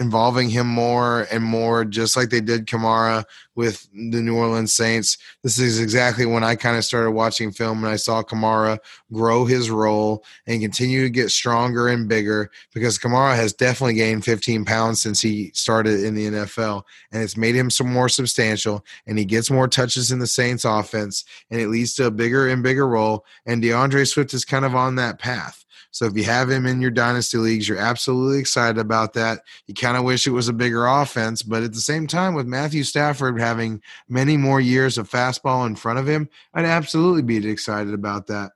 involving 0.00 0.48
him 0.48 0.66
more 0.66 1.26
and 1.30 1.44
more, 1.44 1.84
just 1.84 2.16
like 2.16 2.30
they 2.30 2.40
did 2.40 2.66
Kamara 2.66 3.22
with 3.54 3.86
the 3.92 4.22
New 4.22 4.34
Orleans 4.34 4.72
Saints. 4.72 5.18
This 5.42 5.58
is 5.58 5.78
exactly 5.78 6.24
when 6.24 6.42
I 6.42 6.56
kind 6.56 6.78
of 6.78 6.86
started 6.86 7.10
watching 7.10 7.52
film 7.52 7.84
and 7.84 7.92
I 7.92 7.96
saw 7.96 8.22
Kamara 8.22 8.78
grow 9.12 9.44
his 9.44 9.70
role 9.70 10.24
and 10.46 10.62
continue 10.62 11.02
to 11.02 11.10
get 11.10 11.30
stronger 11.30 11.88
and 11.88 12.08
bigger 12.08 12.50
because 12.72 12.98
Kamara 12.98 13.36
has 13.36 13.52
definitely 13.52 13.94
gained 13.94 14.24
15 14.24 14.64
pounds 14.64 15.02
since 15.02 15.20
he 15.20 15.50
started 15.52 16.02
in 16.02 16.14
the 16.14 16.28
NFL 16.28 16.82
and 17.12 17.22
it's 17.22 17.36
made 17.36 17.54
him 17.54 17.68
some 17.68 17.92
more 17.92 18.08
substantial 18.08 18.82
and 19.06 19.18
he 19.18 19.26
gets 19.26 19.50
more 19.50 19.68
touches 19.68 20.10
in 20.10 20.18
the 20.18 20.26
Saints 20.26 20.64
offense 20.64 21.26
and 21.50 21.60
it 21.60 21.68
leads 21.68 21.94
to 21.96 22.06
a 22.06 22.10
bigger 22.10 22.48
and 22.48 22.62
bigger 22.62 22.88
role. 22.88 23.26
And 23.44 23.62
DeAndre 23.62 24.08
Swift 24.08 24.32
is 24.32 24.46
kind 24.46 24.64
of 24.64 24.74
on 24.74 24.94
that 24.94 25.18
path. 25.18 25.66
So 25.92 26.06
if 26.06 26.16
you 26.16 26.24
have 26.24 26.48
him 26.50 26.66
in 26.66 26.80
your 26.80 26.90
dynasty 26.90 27.38
leagues, 27.38 27.68
you're 27.68 27.78
absolutely 27.78 28.38
excited 28.38 28.78
about 28.78 29.12
that. 29.14 29.40
You 29.66 29.74
kind 29.74 29.96
of 29.96 30.04
wish 30.04 30.26
it 30.26 30.30
was 30.30 30.48
a 30.48 30.52
bigger 30.52 30.86
offense, 30.86 31.42
but 31.42 31.62
at 31.62 31.72
the 31.72 31.80
same 31.80 32.06
time, 32.06 32.34
with 32.34 32.46
Matthew 32.46 32.84
Stafford 32.84 33.40
having 33.40 33.82
many 34.08 34.36
more 34.36 34.60
years 34.60 34.98
of 34.98 35.10
fastball 35.10 35.66
in 35.66 35.74
front 35.74 35.98
of 35.98 36.08
him, 36.08 36.28
I'd 36.54 36.64
absolutely 36.64 37.22
be 37.22 37.48
excited 37.48 37.92
about 37.92 38.28
that. 38.28 38.52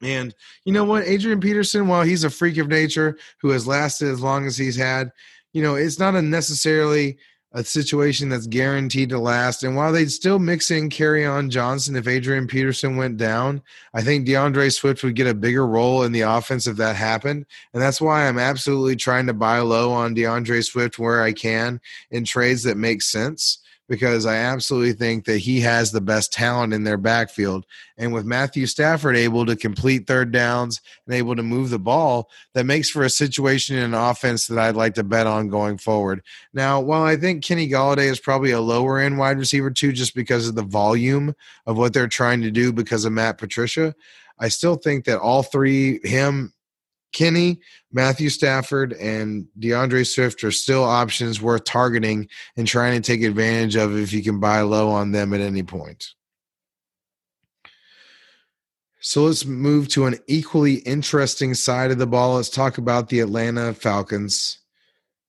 And 0.00 0.34
you 0.64 0.72
know 0.72 0.84
what? 0.84 1.04
Adrian 1.04 1.40
Peterson, 1.40 1.88
while 1.88 2.02
he's 2.02 2.24
a 2.24 2.30
freak 2.30 2.56
of 2.58 2.68
nature 2.68 3.18
who 3.40 3.50
has 3.50 3.66
lasted 3.66 4.08
as 4.08 4.20
long 4.20 4.46
as 4.46 4.56
he's 4.56 4.76
had, 4.76 5.10
you 5.52 5.62
know, 5.62 5.74
it's 5.74 5.98
not 5.98 6.14
a 6.14 6.22
necessarily 6.22 7.18
a 7.52 7.64
situation 7.64 8.28
that's 8.28 8.46
guaranteed 8.46 9.08
to 9.08 9.18
last. 9.18 9.62
And 9.62 9.74
while 9.74 9.92
they'd 9.92 10.10
still 10.10 10.38
mix 10.38 10.70
in 10.70 10.90
Kerryon 10.90 11.48
Johnson 11.48 11.96
if 11.96 12.06
Adrian 12.06 12.46
Peterson 12.46 12.96
went 12.96 13.16
down, 13.16 13.62
I 13.94 14.02
think 14.02 14.26
DeAndre 14.26 14.72
Swift 14.72 15.02
would 15.02 15.16
get 15.16 15.26
a 15.26 15.34
bigger 15.34 15.66
role 15.66 16.02
in 16.02 16.12
the 16.12 16.20
offense 16.22 16.66
if 16.66 16.76
that 16.76 16.96
happened. 16.96 17.46
And 17.72 17.82
that's 17.82 18.00
why 18.00 18.26
I'm 18.28 18.38
absolutely 18.38 18.96
trying 18.96 19.26
to 19.28 19.34
buy 19.34 19.60
low 19.60 19.92
on 19.92 20.14
DeAndre 20.14 20.64
Swift 20.64 20.98
where 20.98 21.22
I 21.22 21.32
can 21.32 21.80
in 22.10 22.24
trades 22.24 22.64
that 22.64 22.76
make 22.76 23.02
sense 23.02 23.58
because 23.88 24.26
I 24.26 24.36
absolutely 24.36 24.92
think 24.92 25.24
that 25.24 25.38
he 25.38 25.60
has 25.60 25.90
the 25.90 26.00
best 26.00 26.32
talent 26.32 26.74
in 26.74 26.84
their 26.84 26.98
backfield. 26.98 27.64
And 27.96 28.12
with 28.12 28.26
Matthew 28.26 28.66
Stafford 28.66 29.16
able 29.16 29.46
to 29.46 29.56
complete 29.56 30.06
third 30.06 30.30
downs 30.30 30.80
and 31.06 31.14
able 31.14 31.34
to 31.34 31.42
move 31.42 31.70
the 31.70 31.78
ball, 31.78 32.28
that 32.54 32.66
makes 32.66 32.90
for 32.90 33.02
a 33.02 33.10
situation 33.10 33.76
in 33.76 33.84
an 33.84 33.94
offense 33.94 34.46
that 34.46 34.58
I'd 34.58 34.76
like 34.76 34.94
to 34.94 35.04
bet 35.04 35.26
on 35.26 35.48
going 35.48 35.78
forward. 35.78 36.22
Now, 36.52 36.80
while 36.80 37.02
I 37.02 37.16
think 37.16 37.42
Kenny 37.42 37.68
Golladay 37.68 38.10
is 38.10 38.20
probably 38.20 38.50
a 38.50 38.60
lower 38.60 38.98
end 38.98 39.18
wide 39.18 39.38
receiver 39.38 39.70
too, 39.70 39.92
just 39.92 40.14
because 40.14 40.48
of 40.48 40.54
the 40.54 40.62
volume 40.62 41.34
of 41.66 41.78
what 41.78 41.94
they're 41.94 42.08
trying 42.08 42.42
to 42.42 42.50
do 42.50 42.72
because 42.72 43.04
of 43.06 43.12
Matt 43.12 43.38
Patricia, 43.38 43.94
I 44.38 44.48
still 44.48 44.76
think 44.76 45.06
that 45.06 45.18
all 45.18 45.42
three, 45.42 46.00
him, 46.04 46.52
Kenny, 47.12 47.60
Matthew 47.92 48.28
Stafford, 48.28 48.92
and 48.94 49.46
DeAndre 49.58 50.06
Swift 50.06 50.44
are 50.44 50.50
still 50.50 50.84
options 50.84 51.40
worth 51.40 51.64
targeting 51.64 52.28
and 52.56 52.66
trying 52.66 53.00
to 53.00 53.06
take 53.06 53.22
advantage 53.22 53.76
of 53.76 53.96
if 53.96 54.12
you 54.12 54.22
can 54.22 54.40
buy 54.40 54.60
low 54.60 54.90
on 54.90 55.12
them 55.12 55.32
at 55.32 55.40
any 55.40 55.62
point. 55.62 56.08
So 59.00 59.24
let's 59.24 59.44
move 59.44 59.88
to 59.88 60.06
an 60.06 60.18
equally 60.26 60.74
interesting 60.74 61.54
side 61.54 61.90
of 61.90 61.98
the 61.98 62.06
ball. 62.06 62.36
Let's 62.36 62.50
talk 62.50 62.78
about 62.78 63.08
the 63.08 63.20
Atlanta 63.20 63.72
Falcons. 63.72 64.58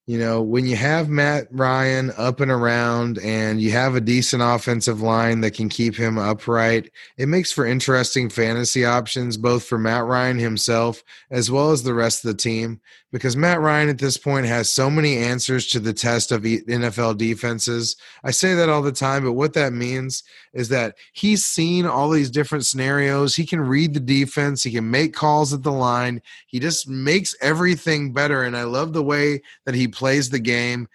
You 0.09 0.17
know, 0.17 0.41
when 0.41 0.65
you 0.65 0.75
have 0.75 1.07
Matt 1.07 1.45
Ryan 1.51 2.11
up 2.17 2.39
and 2.39 2.49
around 2.49 3.19
and 3.19 3.61
you 3.61 3.69
have 3.73 3.93
a 3.93 4.01
decent 4.01 4.41
offensive 4.41 5.03
line 5.03 5.41
that 5.41 5.53
can 5.53 5.69
keep 5.69 5.95
him 5.95 6.17
upright, 6.17 6.89
it 7.17 7.27
makes 7.27 7.51
for 7.51 7.63
interesting 7.63 8.27
fantasy 8.27 8.83
options, 8.83 9.37
both 9.37 9.65
for 9.65 9.77
Matt 9.77 10.05
Ryan 10.05 10.39
himself 10.39 11.03
as 11.29 11.51
well 11.51 11.69
as 11.69 11.83
the 11.83 11.93
rest 11.93 12.25
of 12.25 12.29
the 12.29 12.41
team 12.41 12.81
because 13.11 13.35
Matt 13.35 13.59
Ryan 13.59 13.89
at 13.89 13.97
this 13.97 14.17
point 14.17 14.45
has 14.45 14.71
so 14.71 14.89
many 14.89 15.17
answers 15.17 15.67
to 15.67 15.79
the 15.79 15.93
test 15.93 16.31
of 16.31 16.43
NFL 16.43 17.17
defenses. 17.17 17.95
I 18.23 18.31
say 18.31 18.53
that 18.55 18.69
all 18.69 18.81
the 18.81 18.91
time, 18.91 19.23
but 19.23 19.33
what 19.33 19.53
that 19.53 19.73
means 19.73 20.23
is 20.53 20.69
that 20.69 20.95
he's 21.13 21.45
seen 21.45 21.85
all 21.85 22.09
these 22.09 22.29
different 22.29 22.65
scenarios. 22.65 23.35
He 23.35 23.45
can 23.45 23.61
read 23.61 23.93
the 23.93 23.99
defense, 23.99 24.63
he 24.63 24.71
can 24.71 24.89
make 24.89 25.13
calls 25.13 25.53
at 25.53 25.63
the 25.63 25.71
line. 25.71 26.21
He 26.47 26.59
just 26.59 26.87
makes 26.87 27.35
everything 27.41 28.13
better. 28.13 28.43
And 28.43 28.55
I 28.55 28.63
love 28.63 28.93
the 28.93 29.03
way 29.03 29.41
that 29.65 29.75
he 29.75 29.87
plays 29.87 30.29
the 30.29 30.39
game. 30.39 30.87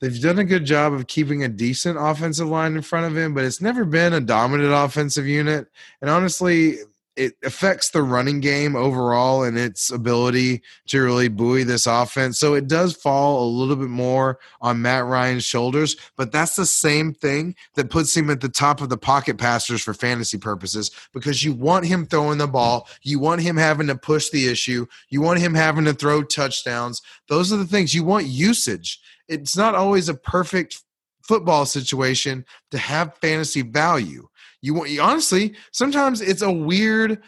They've 0.00 0.20
done 0.20 0.40
a 0.40 0.44
good 0.44 0.64
job 0.64 0.92
of 0.92 1.06
keeping 1.06 1.44
a 1.44 1.48
decent 1.48 1.96
offensive 1.96 2.48
line 2.48 2.74
in 2.74 2.82
front 2.82 3.06
of 3.06 3.16
him, 3.16 3.34
but 3.34 3.44
it's 3.44 3.60
never 3.60 3.84
been 3.84 4.14
a 4.14 4.20
dominant 4.20 4.72
offensive 4.72 5.28
unit. 5.28 5.68
And 6.00 6.10
honestly, 6.10 6.78
it 7.16 7.34
affects 7.44 7.90
the 7.90 8.02
running 8.02 8.40
game 8.40 8.74
overall 8.74 9.42
and 9.42 9.58
its 9.58 9.90
ability 9.90 10.62
to 10.86 11.00
really 11.00 11.28
buoy 11.28 11.62
this 11.62 11.86
offense. 11.86 12.38
So 12.38 12.54
it 12.54 12.68
does 12.68 12.94
fall 12.94 13.44
a 13.44 13.48
little 13.48 13.76
bit 13.76 13.88
more 13.88 14.38
on 14.60 14.80
Matt 14.80 15.04
Ryan's 15.04 15.44
shoulders, 15.44 15.96
but 16.16 16.32
that's 16.32 16.56
the 16.56 16.64
same 16.64 17.12
thing 17.12 17.54
that 17.74 17.90
puts 17.90 18.16
him 18.16 18.30
at 18.30 18.40
the 18.40 18.48
top 18.48 18.80
of 18.80 18.88
the 18.88 18.96
pocket 18.96 19.36
passers 19.36 19.82
for 19.82 19.92
fantasy 19.92 20.38
purposes 20.38 20.90
because 21.12 21.44
you 21.44 21.52
want 21.52 21.84
him 21.84 22.06
throwing 22.06 22.38
the 22.38 22.46
ball, 22.46 22.88
you 23.02 23.18
want 23.18 23.42
him 23.42 23.56
having 23.56 23.88
to 23.88 23.96
push 23.96 24.30
the 24.30 24.48
issue, 24.48 24.86
you 25.10 25.20
want 25.20 25.40
him 25.40 25.54
having 25.54 25.84
to 25.84 25.94
throw 25.94 26.22
touchdowns. 26.22 27.02
Those 27.28 27.52
are 27.52 27.58
the 27.58 27.66
things 27.66 27.94
you 27.94 28.04
want 28.04 28.26
usage. 28.26 29.00
It's 29.28 29.56
not 29.56 29.74
always 29.74 30.08
a 30.08 30.14
perfect 30.14 30.82
football 31.22 31.66
situation 31.66 32.44
to 32.70 32.78
have 32.78 33.16
fantasy 33.18 33.62
value. 33.62 34.28
You 34.62 34.74
want 34.74 34.98
honestly, 34.98 35.54
sometimes 35.72 36.20
it's 36.20 36.42
a 36.42 36.50
weird, 36.50 37.20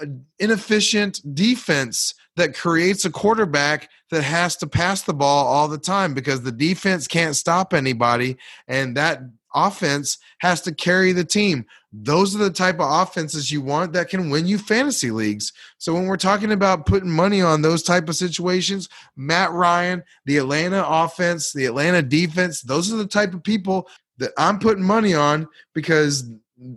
uh, 0.00 0.06
inefficient 0.38 1.20
defense 1.34 2.14
that 2.36 2.54
creates 2.54 3.04
a 3.04 3.10
quarterback 3.10 3.90
that 4.10 4.22
has 4.22 4.56
to 4.58 4.66
pass 4.66 5.02
the 5.02 5.14
ball 5.14 5.46
all 5.46 5.68
the 5.68 5.78
time 5.78 6.14
because 6.14 6.42
the 6.42 6.52
defense 6.52 7.08
can't 7.08 7.34
stop 7.34 7.74
anybody, 7.74 8.36
and 8.68 8.96
that 8.96 9.20
offense 9.54 10.18
has 10.38 10.60
to 10.60 10.74
carry 10.74 11.12
the 11.12 11.24
team. 11.24 11.64
Those 11.92 12.36
are 12.36 12.38
the 12.38 12.50
type 12.50 12.78
of 12.78 13.08
offenses 13.08 13.50
you 13.50 13.62
want 13.62 13.94
that 13.94 14.10
can 14.10 14.28
win 14.28 14.46
you 14.46 14.58
fantasy 14.58 15.10
leagues. 15.10 15.52
So 15.78 15.94
when 15.94 16.06
we're 16.06 16.18
talking 16.18 16.52
about 16.52 16.84
putting 16.84 17.10
money 17.10 17.40
on 17.40 17.62
those 17.62 17.82
type 17.82 18.08
of 18.08 18.16
situations, 18.16 18.88
Matt 19.16 19.50
Ryan, 19.52 20.04
the 20.26 20.36
Atlanta 20.36 20.84
offense, 20.86 21.52
the 21.52 21.64
Atlanta 21.64 22.02
defense, 22.02 22.60
those 22.60 22.92
are 22.92 22.96
the 22.96 23.06
type 23.06 23.32
of 23.32 23.42
people 23.42 23.88
that 24.18 24.32
I'm 24.36 24.58
putting 24.58 24.84
money 24.84 25.14
on 25.14 25.48
because 25.74 26.30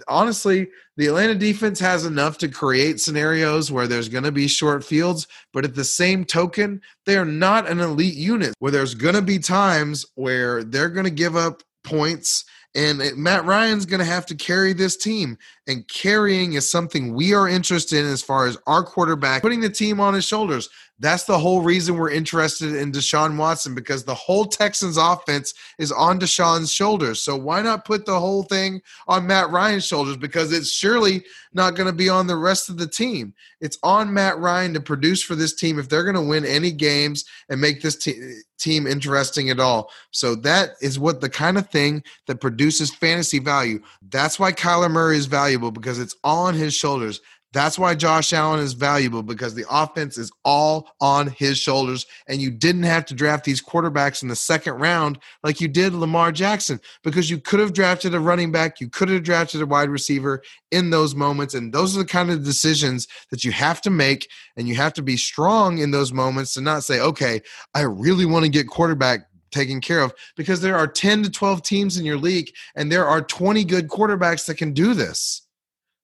honestly, 0.07 0.69
the 0.97 1.07
Atlanta 1.07 1.35
defense 1.35 1.79
has 1.79 2.05
enough 2.05 2.37
to 2.39 2.47
create 2.47 2.99
scenarios 2.99 3.71
where 3.71 3.87
there's 3.87 4.09
going 4.09 4.23
to 4.23 4.31
be 4.31 4.47
short 4.47 4.83
fields, 4.83 5.27
but 5.53 5.65
at 5.65 5.75
the 5.75 5.83
same 5.83 6.25
token, 6.25 6.81
they 7.05 7.17
are 7.17 7.25
not 7.25 7.69
an 7.69 7.79
elite 7.79 8.15
unit 8.15 8.53
where 8.59 8.71
there's 8.71 8.95
going 8.95 9.15
to 9.15 9.21
be 9.21 9.39
times 9.39 10.05
where 10.15 10.63
they're 10.63 10.89
going 10.89 11.05
to 11.05 11.09
give 11.09 11.35
up 11.35 11.63
points 11.83 12.45
and 12.75 13.01
Matt 13.17 13.45
Ryan's 13.45 13.85
going 13.85 13.99
to 13.99 14.05
have 14.05 14.25
to 14.27 14.35
carry 14.35 14.73
this 14.73 14.95
team. 14.95 15.37
And 15.67 15.87
carrying 15.87 16.53
is 16.53 16.69
something 16.69 17.13
we 17.13 17.33
are 17.33 17.47
interested 17.47 17.99
in 17.99 18.11
as 18.11 18.21
far 18.21 18.45
as 18.45 18.57
our 18.67 18.83
quarterback 18.83 19.41
putting 19.41 19.61
the 19.61 19.69
team 19.69 19.99
on 19.99 20.13
his 20.13 20.25
shoulders. 20.25 20.69
That's 20.99 21.23
the 21.23 21.37
whole 21.37 21.61
reason 21.61 21.97
we're 21.97 22.11
interested 22.11 22.75
in 22.75 22.91
Deshaun 22.91 23.37
Watson 23.37 23.73
because 23.73 24.03
the 24.03 24.13
whole 24.13 24.45
Texans 24.45 24.97
offense 24.97 25.53
is 25.77 25.91
on 25.91 26.19
Deshaun's 26.19 26.71
shoulders. 26.71 27.21
So 27.21 27.37
why 27.37 27.61
not 27.61 27.85
put 27.85 28.05
the 28.05 28.19
whole 28.19 28.43
thing 28.43 28.81
on 29.07 29.25
Matt 29.25 29.49
Ryan's 29.49 29.85
shoulders? 29.85 30.17
Because 30.17 30.51
it's 30.51 30.69
surely 30.69 31.23
not 31.53 31.75
going 31.75 31.87
to 31.87 31.93
be 31.93 32.09
on 32.09 32.27
the 32.27 32.35
rest 32.35 32.69
of 32.69 32.77
the 32.77 32.87
team. 32.87 33.33
It's 33.61 33.79
on 33.81 34.13
Matt 34.13 34.37
Ryan 34.39 34.73
to 34.73 34.81
produce 34.81 35.21
for 35.21 35.35
this 35.35 35.55
team 35.55 35.79
if 35.79 35.87
they're 35.87 36.03
going 36.03 36.15
to 36.15 36.21
win 36.21 36.45
any 36.45 36.71
games 36.71 37.25
and 37.49 37.61
make 37.61 37.81
this 37.81 37.95
te- 37.95 38.41
team 38.57 38.85
interesting 38.85 39.49
at 39.49 39.59
all. 39.59 39.91
So 40.11 40.35
that 40.35 40.71
is 40.81 40.99
what 40.99 41.21
the 41.21 41.29
kind 41.29 41.57
of 41.57 41.69
thing 41.69 42.03
that 42.27 42.41
produces 42.41 42.93
fantasy 42.93 43.39
value. 43.39 43.81
That's 44.09 44.37
why 44.37 44.51
Kyler 44.51 44.91
Murray 44.91 45.17
is 45.17 45.25
valuable 45.25 45.71
because 45.71 45.97
it's 45.97 46.15
all 46.23 46.47
on 46.47 46.55
his 46.55 46.73
shoulders. 46.73 47.21
That's 47.51 47.79
why 47.79 47.95
Josh 47.95 48.31
Allen 48.31 48.59
is 48.59 48.73
valuable 48.73 49.23
because 49.23 49.55
the 49.55 49.65
offense 49.69 50.19
is 50.19 50.31
all 50.45 50.91
on 51.01 51.27
his 51.27 51.57
shoulders. 51.57 52.05
And 52.27 52.39
you 52.39 52.51
didn't 52.51 52.83
have 52.83 53.05
to 53.07 53.15
draft 53.15 53.43
these 53.43 53.61
quarterbacks 53.61 54.21
in 54.21 54.27
the 54.27 54.35
second 54.35 54.73
round 54.75 55.17
like 55.43 55.59
you 55.59 55.67
did 55.67 55.93
Lamar 55.93 56.31
Jackson 56.31 56.79
because 57.03 57.29
you 57.29 57.39
could 57.39 57.59
have 57.59 57.73
drafted 57.73 58.13
a 58.13 58.19
running 58.19 58.51
back, 58.51 58.79
you 58.79 58.87
could 58.87 59.09
have 59.09 59.23
drafted 59.23 59.61
a 59.61 59.65
wide 59.65 59.89
receiver 59.89 60.43
in 60.71 60.91
those 60.91 61.15
moments. 61.15 61.55
And 61.55 61.73
those 61.73 61.95
are 61.95 61.99
the 61.99 62.05
kind 62.05 62.29
of 62.29 62.43
decisions 62.43 63.07
that 63.31 63.43
you 63.43 63.51
have 63.51 63.81
to 63.81 63.89
make. 63.89 64.29
And 64.55 64.67
you 64.67 64.75
have 64.75 64.93
to 64.93 65.01
be 65.01 65.17
strong 65.17 65.79
in 65.79 65.89
those 65.89 66.13
moments 66.13 66.53
to 66.53 66.61
not 66.61 66.83
say, 66.83 66.99
okay, 66.99 67.41
I 67.73 67.81
really 67.81 68.25
want 68.25 68.45
to 68.45 68.51
get 68.51 68.67
quarterback 68.67 69.21
taken 69.51 69.81
care 69.81 70.01
of 70.01 70.13
because 70.35 70.61
there 70.61 70.77
are 70.77 70.87
10 70.87 71.23
to 71.23 71.31
12 71.31 71.63
teams 71.63 71.97
in 71.97 72.05
your 72.05 72.17
league 72.17 72.51
and 72.75 72.91
there 72.91 73.07
are 73.07 73.21
20 73.21 73.63
good 73.65 73.87
quarterbacks 73.87 74.45
that 74.45 74.57
can 74.57 74.73
do 74.73 74.93
this. 74.93 75.47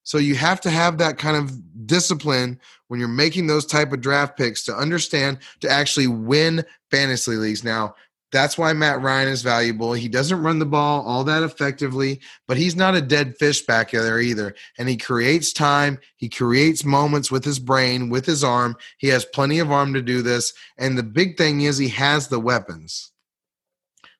So 0.05 0.19
you 0.19 0.35
have 0.35 0.61
to 0.61 0.69
have 0.69 0.99
that 0.99 1.17
kind 1.17 1.35
of 1.35 1.85
discipline 1.85 2.59
when 2.87 2.99
you're 2.99 3.09
making 3.09 3.47
those 3.47 3.65
type 3.65 3.91
of 3.91 4.01
draft 4.01 4.37
picks 4.37 4.63
to 4.65 4.75
understand 4.75 5.39
to 5.59 5.69
actually 5.69 6.07
win 6.07 6.63
fantasy 6.91 7.31
leagues. 7.31 7.63
Now, 7.63 7.95
that's 8.31 8.57
why 8.57 8.71
Matt 8.73 9.01
Ryan 9.01 9.29
is 9.29 9.41
valuable. 9.41 9.93
He 9.93 10.07
doesn't 10.07 10.41
run 10.41 10.59
the 10.59 10.65
ball 10.65 11.03
all 11.07 11.23
that 11.23 11.41
effectively, 11.41 12.21
but 12.47 12.57
he's 12.57 12.75
not 12.75 12.93
a 12.93 13.01
dead 13.01 13.35
fish 13.37 13.65
back 13.65 13.91
there 13.91 14.19
either. 14.19 14.53
And 14.77 14.87
he 14.87 14.97
creates 14.97 15.51
time, 15.51 15.99
he 16.17 16.29
creates 16.29 16.85
moments 16.85 17.31
with 17.31 17.43
his 17.43 17.59
brain, 17.59 18.09
with 18.09 18.25
his 18.25 18.43
arm. 18.43 18.75
He 18.97 19.07
has 19.07 19.25
plenty 19.25 19.59
of 19.59 19.71
arm 19.71 19.93
to 19.93 20.01
do 20.01 20.21
this. 20.21 20.53
And 20.77 20.97
the 20.97 21.03
big 21.03 21.37
thing 21.37 21.61
is 21.61 21.77
he 21.77 21.87
has 21.89 22.27
the 22.27 22.39
weapons. 22.39 23.11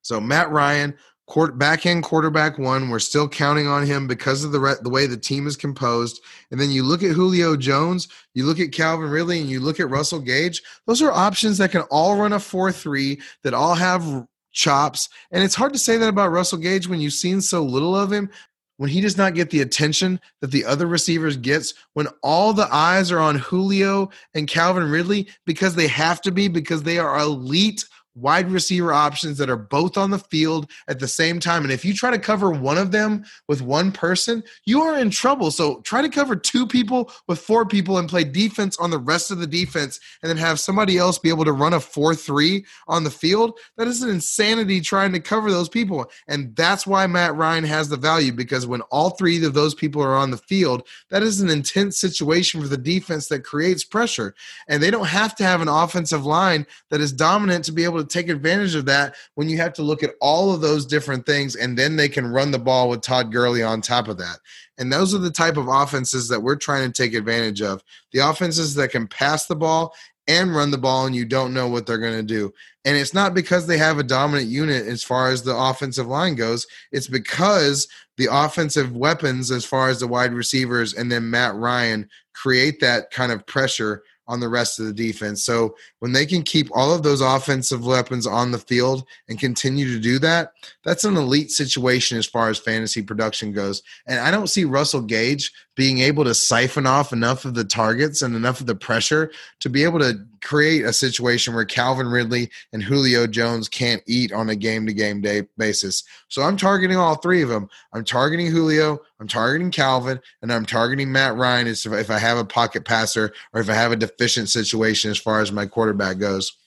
So 0.02 0.20
Matt 0.22 0.50
Ryan, 0.50 0.96
Quarter, 1.28 1.54
back 1.54 1.88
end 1.88 2.04
quarterback 2.04 2.60
one. 2.60 2.90
We're 2.90 3.00
still 3.00 3.28
counting 3.28 3.68
on 3.68 3.86
him 3.86 4.06
because 4.06 4.44
of 4.44 4.52
the 4.52 4.60
re- 4.60 4.76
the 4.82 4.92
way 4.92 5.08
the 5.08 5.18
team 5.18 5.48
is 5.48 5.58
composed. 5.58 6.22
And 6.52 6.60
then 6.60 6.70
you 6.70 6.84
look 6.84 7.02
at 7.02 7.16
Julio 7.16 7.56
Jones, 7.56 8.08
you 8.36 8.46
look 8.46 8.60
at 8.60 8.72
Calvin 8.72 9.10
Ridley, 9.10 9.40
and 9.42 9.50
you 9.50 9.60
look 9.60 9.80
at 9.80 9.90
Russell 9.90 10.20
Gage. 10.20 10.62
Those 10.86 11.02
are 11.02 11.12
options 11.12 11.58
that 11.58 11.72
can 11.72 11.82
all 11.90 12.16
run 12.18 12.34
a 12.34 12.40
four 12.40 12.72
three 12.72 13.20
that 13.42 13.56
all 13.56 13.74
have 13.74 14.28
chops. 14.52 15.10
And 15.32 15.44
it's 15.44 15.56
hard 15.56 15.74
to 15.74 15.80
say 15.80 15.98
that 15.98 16.10
about 16.10 16.32
Russell 16.32 16.60
Gage 16.60 16.88
when 16.88 17.02
you've 17.02 17.14
seen 17.14 17.42
so 17.42 17.64
little 17.64 17.96
of 17.96 18.12
him. 18.12 18.30
When 18.78 18.90
he 18.90 19.00
does 19.00 19.16
not 19.16 19.36
get 19.36 19.52
the 19.52 19.62
attention 19.62 20.20
that 20.42 20.52
the 20.52 20.66
other 20.66 20.86
receivers 20.86 21.38
gets, 21.38 21.74
when 21.94 22.08
all 22.22 22.52
the 22.52 22.68
eyes 22.74 23.10
are 23.10 23.20
on 23.20 23.38
Julio 23.38 24.10
and 24.34 24.50
Calvin 24.50 24.92
Ridley 24.92 25.30
because 25.46 25.76
they 25.76 25.88
have 25.88 26.20
to 26.22 26.32
be 26.32 26.50
because 26.50 26.84
they 26.84 27.00
are 27.00 27.18
elite 27.18 27.86
wide 28.16 28.50
receiver 28.50 28.94
options 28.94 29.38
that 29.38 29.50
are 29.50 29.58
both 29.58 29.98
on 29.98 30.10
the 30.10 30.20
field 30.20 30.72
at 30.88 31.00
the 31.00 31.08
same 31.08 31.40
time. 31.40 31.64
And 31.64 31.72
if 31.72 31.84
you 31.84 31.94
try 31.94 32.12
to 32.12 32.18
cover 32.18 32.50
one 32.50 32.78
of 32.78 32.92
them 32.92 33.26
with 33.48 33.62
one 33.62 33.92
person, 33.92 34.44
you 34.66 34.82
are 34.82 34.98
in 34.98 35.10
trouble. 35.10 35.52
So 35.52 35.82
try 35.82 36.02
to 36.02 36.10
cover 36.10 36.36
two 36.36 36.66
people 36.66 37.12
with 37.28 37.40
four 37.40 37.66
people 37.66 37.98
and 37.98 38.10
play 38.10 38.24
defense 38.24 38.78
on 38.78 38.90
the 38.90 38.98
rest 38.98 39.32
of 39.32 39.40
the 39.40 39.48
defense 39.48 40.00
and 40.22 40.30
then 40.30 40.38
have 40.38 40.60
somebody 40.60 40.98
else 40.98 41.20
be 41.20 41.30
able 41.30 41.46
to 41.46 41.52
run 41.52 41.74
a 41.74 41.80
4 41.80 42.16
3 42.16 42.66
on 42.88 43.04
the 43.04 43.12
field. 43.12 43.60
That 43.78 43.88
is 43.88 44.02
an 44.02 44.10
insanity 44.10 44.82
trying 44.82 45.12
to 45.14 45.20
cover 45.20 45.52
those 45.52 45.70
people. 45.70 46.10
And 46.28 46.56
that's 46.56 46.88
why 46.88 47.06
Matt 47.08 47.36
Ryan 47.36 47.66
has 47.66 47.90
the 47.90 47.98
value 47.98 48.32
because 48.32 48.66
when 48.66 48.82
all 48.84 49.12
three 49.12 49.44
of 49.44 49.54
those 49.54 49.76
people 49.76 50.02
are 50.02 50.16
on 50.16 50.32
the 50.32 50.38
field, 50.38 50.88
that 51.10 51.24
is 51.24 51.42
an 51.42 51.50
intense 51.50 52.00
situation 52.00 52.62
for 52.62 52.68
the 52.68 52.78
defense 52.78 53.28
that 53.28 53.44
creates 53.44 53.84
pressure. 53.84 54.36
And 54.68 54.82
they 54.82 54.92
don't 54.92 55.08
have 55.08 55.36
to 55.36 55.44
have 55.44 55.62
an 55.62 55.68
offensive 55.68 56.26
line 56.26 56.66
that 56.90 57.02
is 57.02 57.12
dominant 57.12 57.66
to 57.66 57.72
be 57.72 57.84
able 57.84 58.00
to 58.00 58.05
take 58.06 58.30
advantage 58.30 58.76
of 58.76 58.86
that 58.86 59.16
when 59.36 59.50
you 59.50 59.58
have 59.58 59.74
to 59.74 59.82
look 59.82 60.04
at 60.04 60.16
all 60.22 60.54
of 60.54 60.62
those 60.62 60.86
different 60.86 61.26
things 61.26 61.56
and 61.56 61.78
then 61.78 61.96
they 61.96 62.10
can 62.10 62.28
run 62.28 62.52
the 62.52 62.60
ball 62.60 62.90
with 62.90 63.02
Todd 63.02 63.32
Gurley 63.32 63.64
on 63.64 63.82
top 63.82 64.08
of 64.08 64.18
that. 64.18 64.38
And 64.78 64.92
those 64.92 65.14
are 65.14 65.20
the 65.20 65.32
type 65.32 65.58
of 65.58 65.68
offenses 65.68 66.28
that 66.30 66.42
we're 66.42 66.56
trying 66.56 66.92
to 66.92 67.04
take 67.04 67.14
advantage 67.14 67.62
of. 67.62 67.84
The 68.12 68.20
offenses 68.20 68.76
that 68.76 68.92
can 68.92 69.08
pass 69.08 69.46
the 69.46 69.56
ball 69.56 69.94
and 70.28 70.56
run 70.56 70.72
the 70.72 70.78
ball 70.78 71.06
and 71.06 71.16
you 71.16 71.26
don't 71.26 71.54
know 71.54 71.68
what 71.68 71.86
they're 71.86 71.98
going 71.98 72.18
to 72.18 72.24
do. 72.24 72.54
And 72.84 72.96
it's 72.98 73.14
not 73.14 73.34
because 73.34 73.68
they 73.68 73.78
have 73.78 74.00
a 74.00 74.04
dominant 74.04 74.48
unit 74.50 74.86
as 74.88 75.04
far 75.04 75.30
as 75.30 75.44
the 75.44 75.56
offensive 75.56 76.08
line 76.08 76.36
goes. 76.36 76.68
It's 76.92 77.08
because 77.08 77.88
the 78.18 78.28
offensive 78.32 78.96
weapons 78.96 79.52
as 79.52 79.66
far 79.66 79.90
as 79.90 80.00
the 80.00 80.08
wide 80.08 80.34
receivers 80.34 80.94
and 80.94 81.12
then 81.12 81.30
Matt 81.30 81.56
Ryan 81.56 82.10
create 82.34 82.80
that 82.82 83.12
kind 83.12 83.32
of 83.32 83.46
pressure 83.46 84.04
on 84.28 84.40
the 84.40 84.50
rest 84.50 84.80
of 84.80 84.86
the 84.86 84.94
defense. 84.94 85.44
So 85.44 85.76
when 86.00 86.12
they 86.12 86.26
can 86.26 86.44
keep 86.44 86.70
all 86.74 86.94
of 86.94 87.04
those 87.04 87.22
offensive 87.22 87.86
weapons 87.86 88.26
on 88.26 88.52
the 88.52 88.58
field 88.58 89.06
and 89.30 89.40
continue 89.40 89.92
to 89.94 90.00
do 90.00 90.20
that, 90.20 90.54
that's 90.84 91.04
an 91.04 91.18
elite 91.18 91.52
situation 91.52 92.18
as 92.18 92.26
far 92.26 92.50
as 92.50 92.58
fantasy 92.58 93.02
production 93.02 93.52
goes. 93.52 93.84
And 94.08 94.20
I 94.20 94.32
don't 94.32 94.48
see 94.48 94.66
Russell 94.66 95.02
Gage 95.02 95.52
being 95.76 96.00
able 96.00 96.24
to 96.24 96.34
siphon 96.34 96.88
off 96.88 97.12
enough 97.12 97.46
of 97.46 97.54
the 97.54 97.64
targets 97.64 98.22
and 98.22 98.36
enough 98.36 98.62
of 98.62 98.66
the 98.66 98.76
pressure 98.76 99.32
to 99.60 99.70
be 99.70 99.84
able 99.84 100.00
to 100.00 100.18
create 100.42 100.86
a 100.86 100.94
situation 100.94 101.54
where 101.54 101.66
Calvin 101.66 102.08
Ridley 102.08 102.50
and 102.72 102.82
Julio 102.82 103.28
Jones 103.28 103.68
can't 103.68 104.02
eat 104.08 104.32
on 104.32 104.50
a 104.50 104.56
game 104.56 104.86
to 104.86 104.94
game 104.94 105.22
day 105.22 105.44
basis. 105.58 106.04
So 106.30 106.42
I'm 106.42 106.56
targeting 106.56 106.98
all 106.98 107.16
three 107.16 107.42
of 107.42 107.50
them. 107.50 107.70
I'm 107.94 108.06
targeting 108.06 108.48
Julio, 108.48 109.00
I'm 109.20 109.28
targeting 109.28 109.72
Calvin, 109.72 110.20
and 110.42 110.52
I'm 110.52 110.66
targeting 110.66 111.12
Matt 111.12 111.36
Ryan 111.36 111.68
if 111.68 112.10
I 112.10 112.20
have 112.20 112.38
a 112.38 112.46
pocket 112.46 112.86
passer 112.86 113.34
or 113.54 113.62
if 113.62 113.70
I 113.70 113.74
have 113.74 113.92
a 113.92 113.98
deficient 113.98 114.50
situation 114.50 115.12
as 115.12 115.18
far 115.18 115.42
as 115.42 115.52
my 115.52 115.66
quarterback 115.66 116.20
goes. 116.20 116.58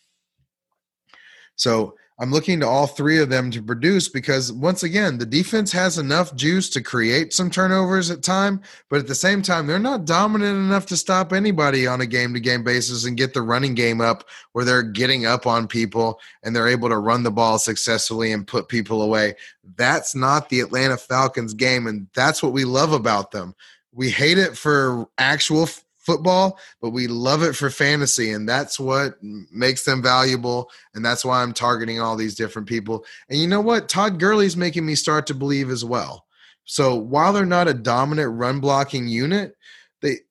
So 1.57 1.97
I'm 2.21 2.33
looking 2.33 2.59
to 2.61 2.67
all 2.67 2.89
three 2.89 3.21
of 3.21 3.29
them 3.29 3.49
to 3.53 3.63
produce 3.63 4.09
because 4.09 4.53
once 4.53 4.83
again, 4.83 5.19
the 5.19 5.27
defense 5.27 5.71
has 5.71 5.99
enough 5.99 6.35
juice 6.35 6.69
to 6.71 6.83
create 6.83 7.33
some 7.33 7.49
turnovers 7.49 8.11
at 8.11 8.25
time, 8.25 8.61
but 8.91 8.99
at 8.99 9.07
the 9.07 9.15
same 9.15 9.41
time, 9.41 9.69
they're 9.69 9.79
not 9.79 10.05
dominant 10.05 10.57
enough 10.57 10.85
to 10.87 10.97
stop 10.97 11.33
anybody 11.33 11.87
on 11.87 12.01
a 12.01 12.07
game 12.07 12.35
to 12.35 12.41
game 12.41 12.65
basis 12.65 13.05
and 13.05 13.17
get 13.17 13.35
the 13.35 13.43
running 13.43 13.75
game 13.75 14.01
up 14.01 14.25
where 14.53 14.65
they're 14.65 14.83
getting 14.83 15.27
up 15.27 15.47
on 15.47 15.69
people 15.69 16.19
and 16.43 16.57
they're 16.57 16.67
able 16.67 16.89
to 16.89 16.99
run 16.99 17.23
the 17.23 17.31
ball 17.31 17.57
successfully 17.57 18.33
and 18.33 18.49
put 18.49 18.69
people 18.69 19.03
away. 19.03 19.35
That's 19.77 20.17
not 20.17 20.49
the 20.49 20.59
Atlanta 20.59 20.97
Falcons 20.97 21.55
game, 21.55 21.87
and 21.87 22.09
that's 22.15 22.43
what 22.43 22.53
we 22.53 22.65
love 22.65 22.93
about 22.93 23.31
them. 23.31 23.55
we 23.93 24.11
hate 24.11 24.39
it 24.39 24.57
for 24.57 25.09
actual 25.19 25.69
football, 26.09 26.59
but 26.81 26.91
we 26.91 27.07
love 27.07 27.43
it 27.43 27.55
for 27.55 27.69
fantasy. 27.69 28.33
And 28.33 28.49
that's 28.49 28.81
what 28.81 29.19
makes 29.23 29.85
them 29.85 30.03
valuable. 30.03 30.71
And 30.95 31.05
that's 31.05 31.23
why 31.23 31.43
I'm 31.43 31.53
targeting 31.53 32.01
all 32.01 32.17
these 32.17 32.35
different 32.35 32.67
people. 32.67 33.05
And 33.29 33.39
you 33.39 33.47
know 33.47 33.61
what? 33.61 33.91
Todd 33.91 34.19
Gurley's 34.19 34.57
making 34.57 34.87
me 34.87 34.95
start 34.95 35.27
to 35.27 35.35
believe 35.35 35.69
as 35.69 35.85
well. 35.85 36.25
So 36.65 36.95
while 36.95 37.35
they're 37.35 37.45
not 37.45 37.69
a 37.69 37.75
dominant 37.75 38.39
run 38.39 38.59
blocking 38.59 39.07
unit, 39.07 39.55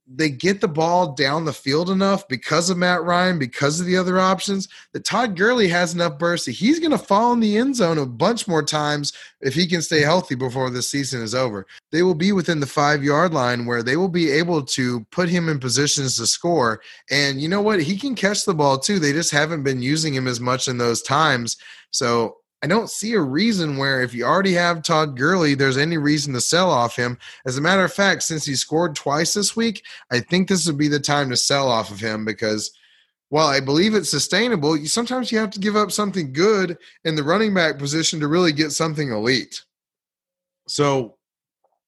they 0.10 0.30
get 0.30 0.62
the 0.62 0.68
ball 0.68 1.14
down 1.14 1.44
the 1.44 1.54
field 1.54 1.90
enough 1.90 2.28
because 2.30 2.70
of 2.70 2.78
Matt 2.78 3.04
Ryan, 3.04 3.38
because 3.38 3.80
of 3.80 3.86
the 3.86 3.98
other 3.98 4.20
options, 4.20 4.70
that 4.94 5.04
Todd 5.04 5.36
Gurley 5.36 5.68
has 5.68 5.94
enough 5.94 6.18
burst 6.18 6.46
that 6.46 6.54
he's 6.54 6.80
going 6.80 6.92
to 6.92 6.98
fall 6.98 7.34
in 7.34 7.42
the 7.42 7.58
end 7.58 7.76
zone 7.76 7.98
a 7.98 8.06
bunch 8.06 8.48
more 8.48 8.64
times 8.64 9.12
if 9.42 9.54
he 9.54 9.68
can 9.68 9.82
stay 9.82 10.00
healthy 10.00 10.36
before 10.36 10.70
the 10.70 10.82
season 10.82 11.22
is 11.22 11.36
over. 11.36 11.68
They 11.92 12.04
will 12.04 12.16
be 12.16 12.32
within 12.32 12.62
the 12.62 12.66
five 12.66 13.04
yard 13.04 13.34
line 13.34 13.66
where 13.66 13.84
they 13.84 13.98
will 13.98 14.08
be 14.08 14.32
able 14.32 14.64
to 14.64 15.02
put 15.12 15.28
him 15.28 15.50
in 15.50 15.60
positions 15.60 16.16
to 16.18 16.28
score. 16.28 16.82
And 17.12 17.42
you 17.42 17.50
know 17.50 17.62
what? 17.62 17.82
He 17.82 17.98
can 17.98 18.16
catch 18.16 18.46
the 18.46 18.56
ball 18.56 18.80
too. 18.80 19.00
They 19.00 19.12
just 19.12 19.32
haven't 19.32 19.64
been 19.64 19.82
using 19.82 20.14
him 20.14 20.28
as 20.28 20.40
much 20.40 20.70
in 20.70 20.78
those 20.78 21.02
times. 21.02 21.58
So 21.92 22.38
I 22.64 22.68
don't 22.68 22.90
see 22.90 23.14
a 23.14 23.22
reason 23.22 23.78
where 23.78 24.02
if 24.02 24.16
you 24.16 24.26
already 24.26 24.54
have 24.54 24.82
Todd 24.82 25.16
Gurley, 25.16 25.54
there's 25.54 25.78
any 25.78 25.98
reason 25.98 26.34
to 26.34 26.42
sell 26.42 26.72
off 26.72 26.96
him. 26.96 27.18
As 27.46 27.58
a 27.58 27.62
matter 27.62 27.84
of 27.84 27.94
fact, 27.94 28.24
since 28.24 28.46
he 28.46 28.56
scored 28.56 28.96
twice 28.96 29.34
this 29.34 29.56
week, 29.56 29.86
I 30.12 30.22
think 30.22 30.48
this 30.48 30.66
would 30.66 30.78
be 30.78 30.88
the 30.88 31.00
time 31.00 31.30
to 31.30 31.38
sell 31.38 31.70
off 31.70 31.92
of 31.92 32.00
him 32.00 32.26
because 32.26 32.72
while 33.30 33.48
I 33.48 33.60
believe 33.60 33.94
it's 33.94 34.10
sustainable, 34.10 34.76
you, 34.76 34.88
sometimes 34.88 35.32
you 35.32 35.38
have 35.38 35.52
to 35.52 35.60
give 35.60 35.76
up 35.76 35.92
something 35.92 36.34
good 36.34 36.78
in 37.04 37.16
the 37.16 37.24
running 37.24 37.54
back 37.54 37.78
position 37.78 38.20
to 38.22 38.28
really 38.28 38.54
get 38.54 38.72
something 38.72 39.12
elite. 39.12 39.64
So 40.68 41.18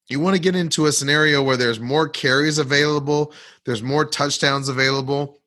you 0.08 0.20
want 0.20 0.36
to 0.36 0.42
get 0.42 0.56
into 0.56 0.86
a 0.86 0.92
scenario 0.92 1.42
where 1.42 1.58
there's 1.58 1.80
more 1.80 2.08
carries 2.08 2.60
available, 2.60 3.34
there's 3.66 3.82
more 3.82 4.06
touchdowns 4.06 4.70
available 4.70 5.39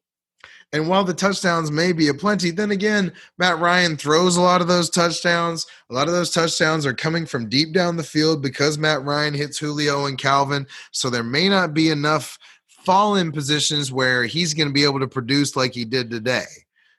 and 0.72 0.88
while 0.88 1.04
the 1.04 1.12
touchdowns 1.12 1.70
may 1.70 1.92
be 1.92 2.08
a 2.08 2.14
plenty, 2.14 2.50
then 2.50 2.70
again, 2.70 3.12
Matt 3.38 3.58
Ryan 3.58 3.96
throws 3.96 4.36
a 4.36 4.40
lot 4.40 4.62
of 4.62 4.68
those 4.68 4.88
touchdowns. 4.88 5.66
A 5.90 5.94
lot 5.94 6.08
of 6.08 6.14
those 6.14 6.30
touchdowns 6.30 6.86
are 6.86 6.94
coming 6.94 7.26
from 7.26 7.50
deep 7.50 7.74
down 7.74 7.96
the 7.96 8.02
field 8.02 8.42
because 8.42 8.78
Matt 8.78 9.04
Ryan 9.04 9.34
hits 9.34 9.58
Julio 9.58 10.06
and 10.06 10.16
Calvin. 10.16 10.66
So 10.90 11.10
there 11.10 11.22
may 11.22 11.48
not 11.48 11.74
be 11.74 11.90
enough 11.90 12.38
fall 12.66 13.16
in 13.16 13.32
positions 13.32 13.92
where 13.92 14.24
he's 14.24 14.54
going 14.54 14.68
to 14.68 14.72
be 14.74 14.84
able 14.84 15.00
to 15.00 15.08
produce 15.08 15.56
like 15.56 15.74
he 15.74 15.84
did 15.84 16.10
today. 16.10 16.46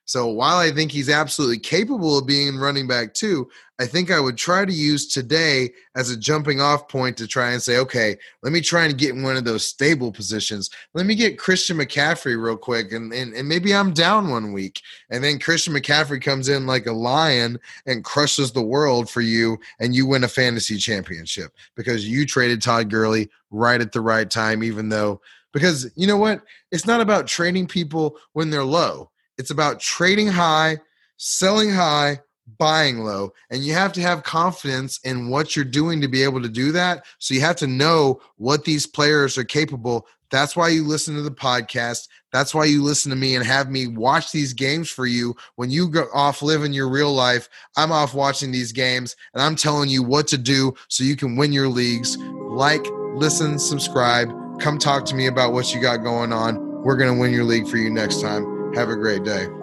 So 0.06 0.28
while 0.28 0.58
I 0.58 0.70
think 0.70 0.92
he's 0.92 1.10
absolutely 1.10 1.60
capable 1.60 2.18
of 2.18 2.28
being 2.28 2.58
running 2.58 2.88
back 2.88 3.14
too, 3.14 3.50
I 3.80 3.86
think 3.86 4.12
I 4.12 4.20
would 4.20 4.38
try 4.38 4.66
to 4.66 4.74
use 4.74 5.08
today 5.08 5.72
as 5.96 6.10
a 6.10 6.18
jumping 6.18 6.60
off 6.60 6.90
point 6.90 7.18
to 7.18 7.28
try 7.28 7.52
and 7.52 7.62
say, 7.62 7.78
okay, 7.78 8.18
let 8.44 8.52
me 8.52 8.60
try 8.60 8.86
and 8.86 8.98
get 8.98 9.16
in 9.16 9.24
one 9.24 9.38
of 9.38 9.46
those 9.46 9.66
stable 9.66 10.12
positions. 10.12 10.70
Let 10.94 11.06
me 11.06 11.16
get 11.16 11.40
Christian 11.40 11.78
McCaffrey 11.78 12.42
real 12.42 12.58
quick. 12.58 12.92
And, 12.92 13.14
and, 13.14 13.34
and 13.34 13.48
maybe 13.48 13.74
I'm 13.74 13.94
down 13.94 14.30
one 14.30 14.52
week. 14.52 14.82
And 15.10 15.24
then 15.24 15.40
Christian 15.40 15.74
McCaffrey 15.74 16.22
comes 16.22 16.50
in 16.50 16.68
like 16.68 16.86
a 16.86 16.92
lion 16.94 17.58
and 17.86 18.04
crushes 18.04 18.52
the 18.52 18.62
world 18.62 19.10
for 19.10 19.22
you. 19.22 19.58
And 19.80 19.96
you 19.96 20.06
win 20.06 20.26
a 20.26 20.30
fantasy 20.30 20.78
championship 20.78 21.54
because 21.76 22.08
you 22.08 22.26
traded 22.26 22.62
Todd 22.62 22.90
Gurley 22.90 23.30
right 23.52 23.82
at 23.82 23.94
the 23.94 24.02
right 24.02 24.30
time, 24.30 24.64
even 24.64 24.90
though, 24.90 25.22
because 25.54 25.90
you 25.96 26.08
know 26.08 26.18
what? 26.18 26.42
It's 26.72 26.86
not 26.86 27.02
about 27.02 27.26
trading 27.26 27.68
people 27.68 28.18
when 28.34 28.50
they're 28.50 28.64
low 28.64 29.10
it's 29.38 29.52
about 29.52 29.80
trading 29.80 30.28
high, 30.28 30.78
selling 31.18 31.72
high, 31.72 32.20
buying 32.58 33.00
low. 33.00 33.34
And 33.50 33.64
you 33.64 33.74
have 33.74 33.94
to 33.94 34.02
have 34.02 34.24
confidence 34.24 35.00
in 35.04 35.30
what 35.30 35.56
you're 35.56 35.66
doing 35.66 36.02
to 36.02 36.08
be 36.08 36.24
able 36.24 36.42
to 36.42 36.50
do 36.50 36.72
that. 36.74 37.06
So 37.20 37.34
you 37.34 37.42
have 37.42 37.56
to 37.58 37.68
know 37.68 38.22
what 38.38 38.66
these 38.66 38.86
players 38.86 39.38
are 39.38 39.44
capable. 39.44 40.08
That's 40.30 40.56
why 40.56 40.70
you 40.70 40.84
listen 40.84 41.16
to 41.16 41.22
the 41.22 41.32
podcast. 41.32 42.08
That's 42.32 42.56
why 42.56 42.66
you 42.66 42.84
listen 42.84 43.12
to 43.12 43.16
me 43.16 43.36
and 43.36 43.46
have 43.46 43.70
me 43.70 43.88
watch 43.88 44.32
these 44.32 44.52
games 44.52 44.90
for 44.90 45.06
you. 45.06 45.36
When 45.56 45.70
you 45.70 45.88
go 45.88 46.08
off 46.14 46.42
living 46.42 46.74
your 46.74 46.90
real 46.90 47.14
life, 47.14 47.48
I'm 47.78 47.92
off 47.92 48.16
watching 48.16 48.52
these 48.52 48.72
games 48.72 49.16
and 49.34 49.44
I'm 49.44 49.56
telling 49.56 49.90
you 49.90 50.02
what 50.02 50.28
to 50.30 50.38
do 50.38 50.74
so 50.88 51.04
you 51.04 51.16
can 51.16 51.36
win 51.36 51.54
your 51.54 51.68
leagues. 51.68 52.18
Like, 52.18 52.86
listen, 53.14 53.60
subscribe, 53.60 54.30
come 54.60 54.80
talk 54.80 55.06
to 55.06 55.16
me 55.16 55.28
about 55.28 55.54
what 55.54 55.74
you 55.74 55.80
got 55.80 55.98
going 55.98 56.34
on. 56.34 56.82
We're 56.82 56.98
going 56.98 57.14
to 57.14 57.20
win 57.20 57.32
your 57.32 57.46
league 57.46 57.68
for 57.68 57.78
you 57.78 57.92
next 57.92 58.22
time. 58.22 58.63
Have 58.76 58.90
a 58.90 58.96
great 58.96 59.24
day. 59.24 59.63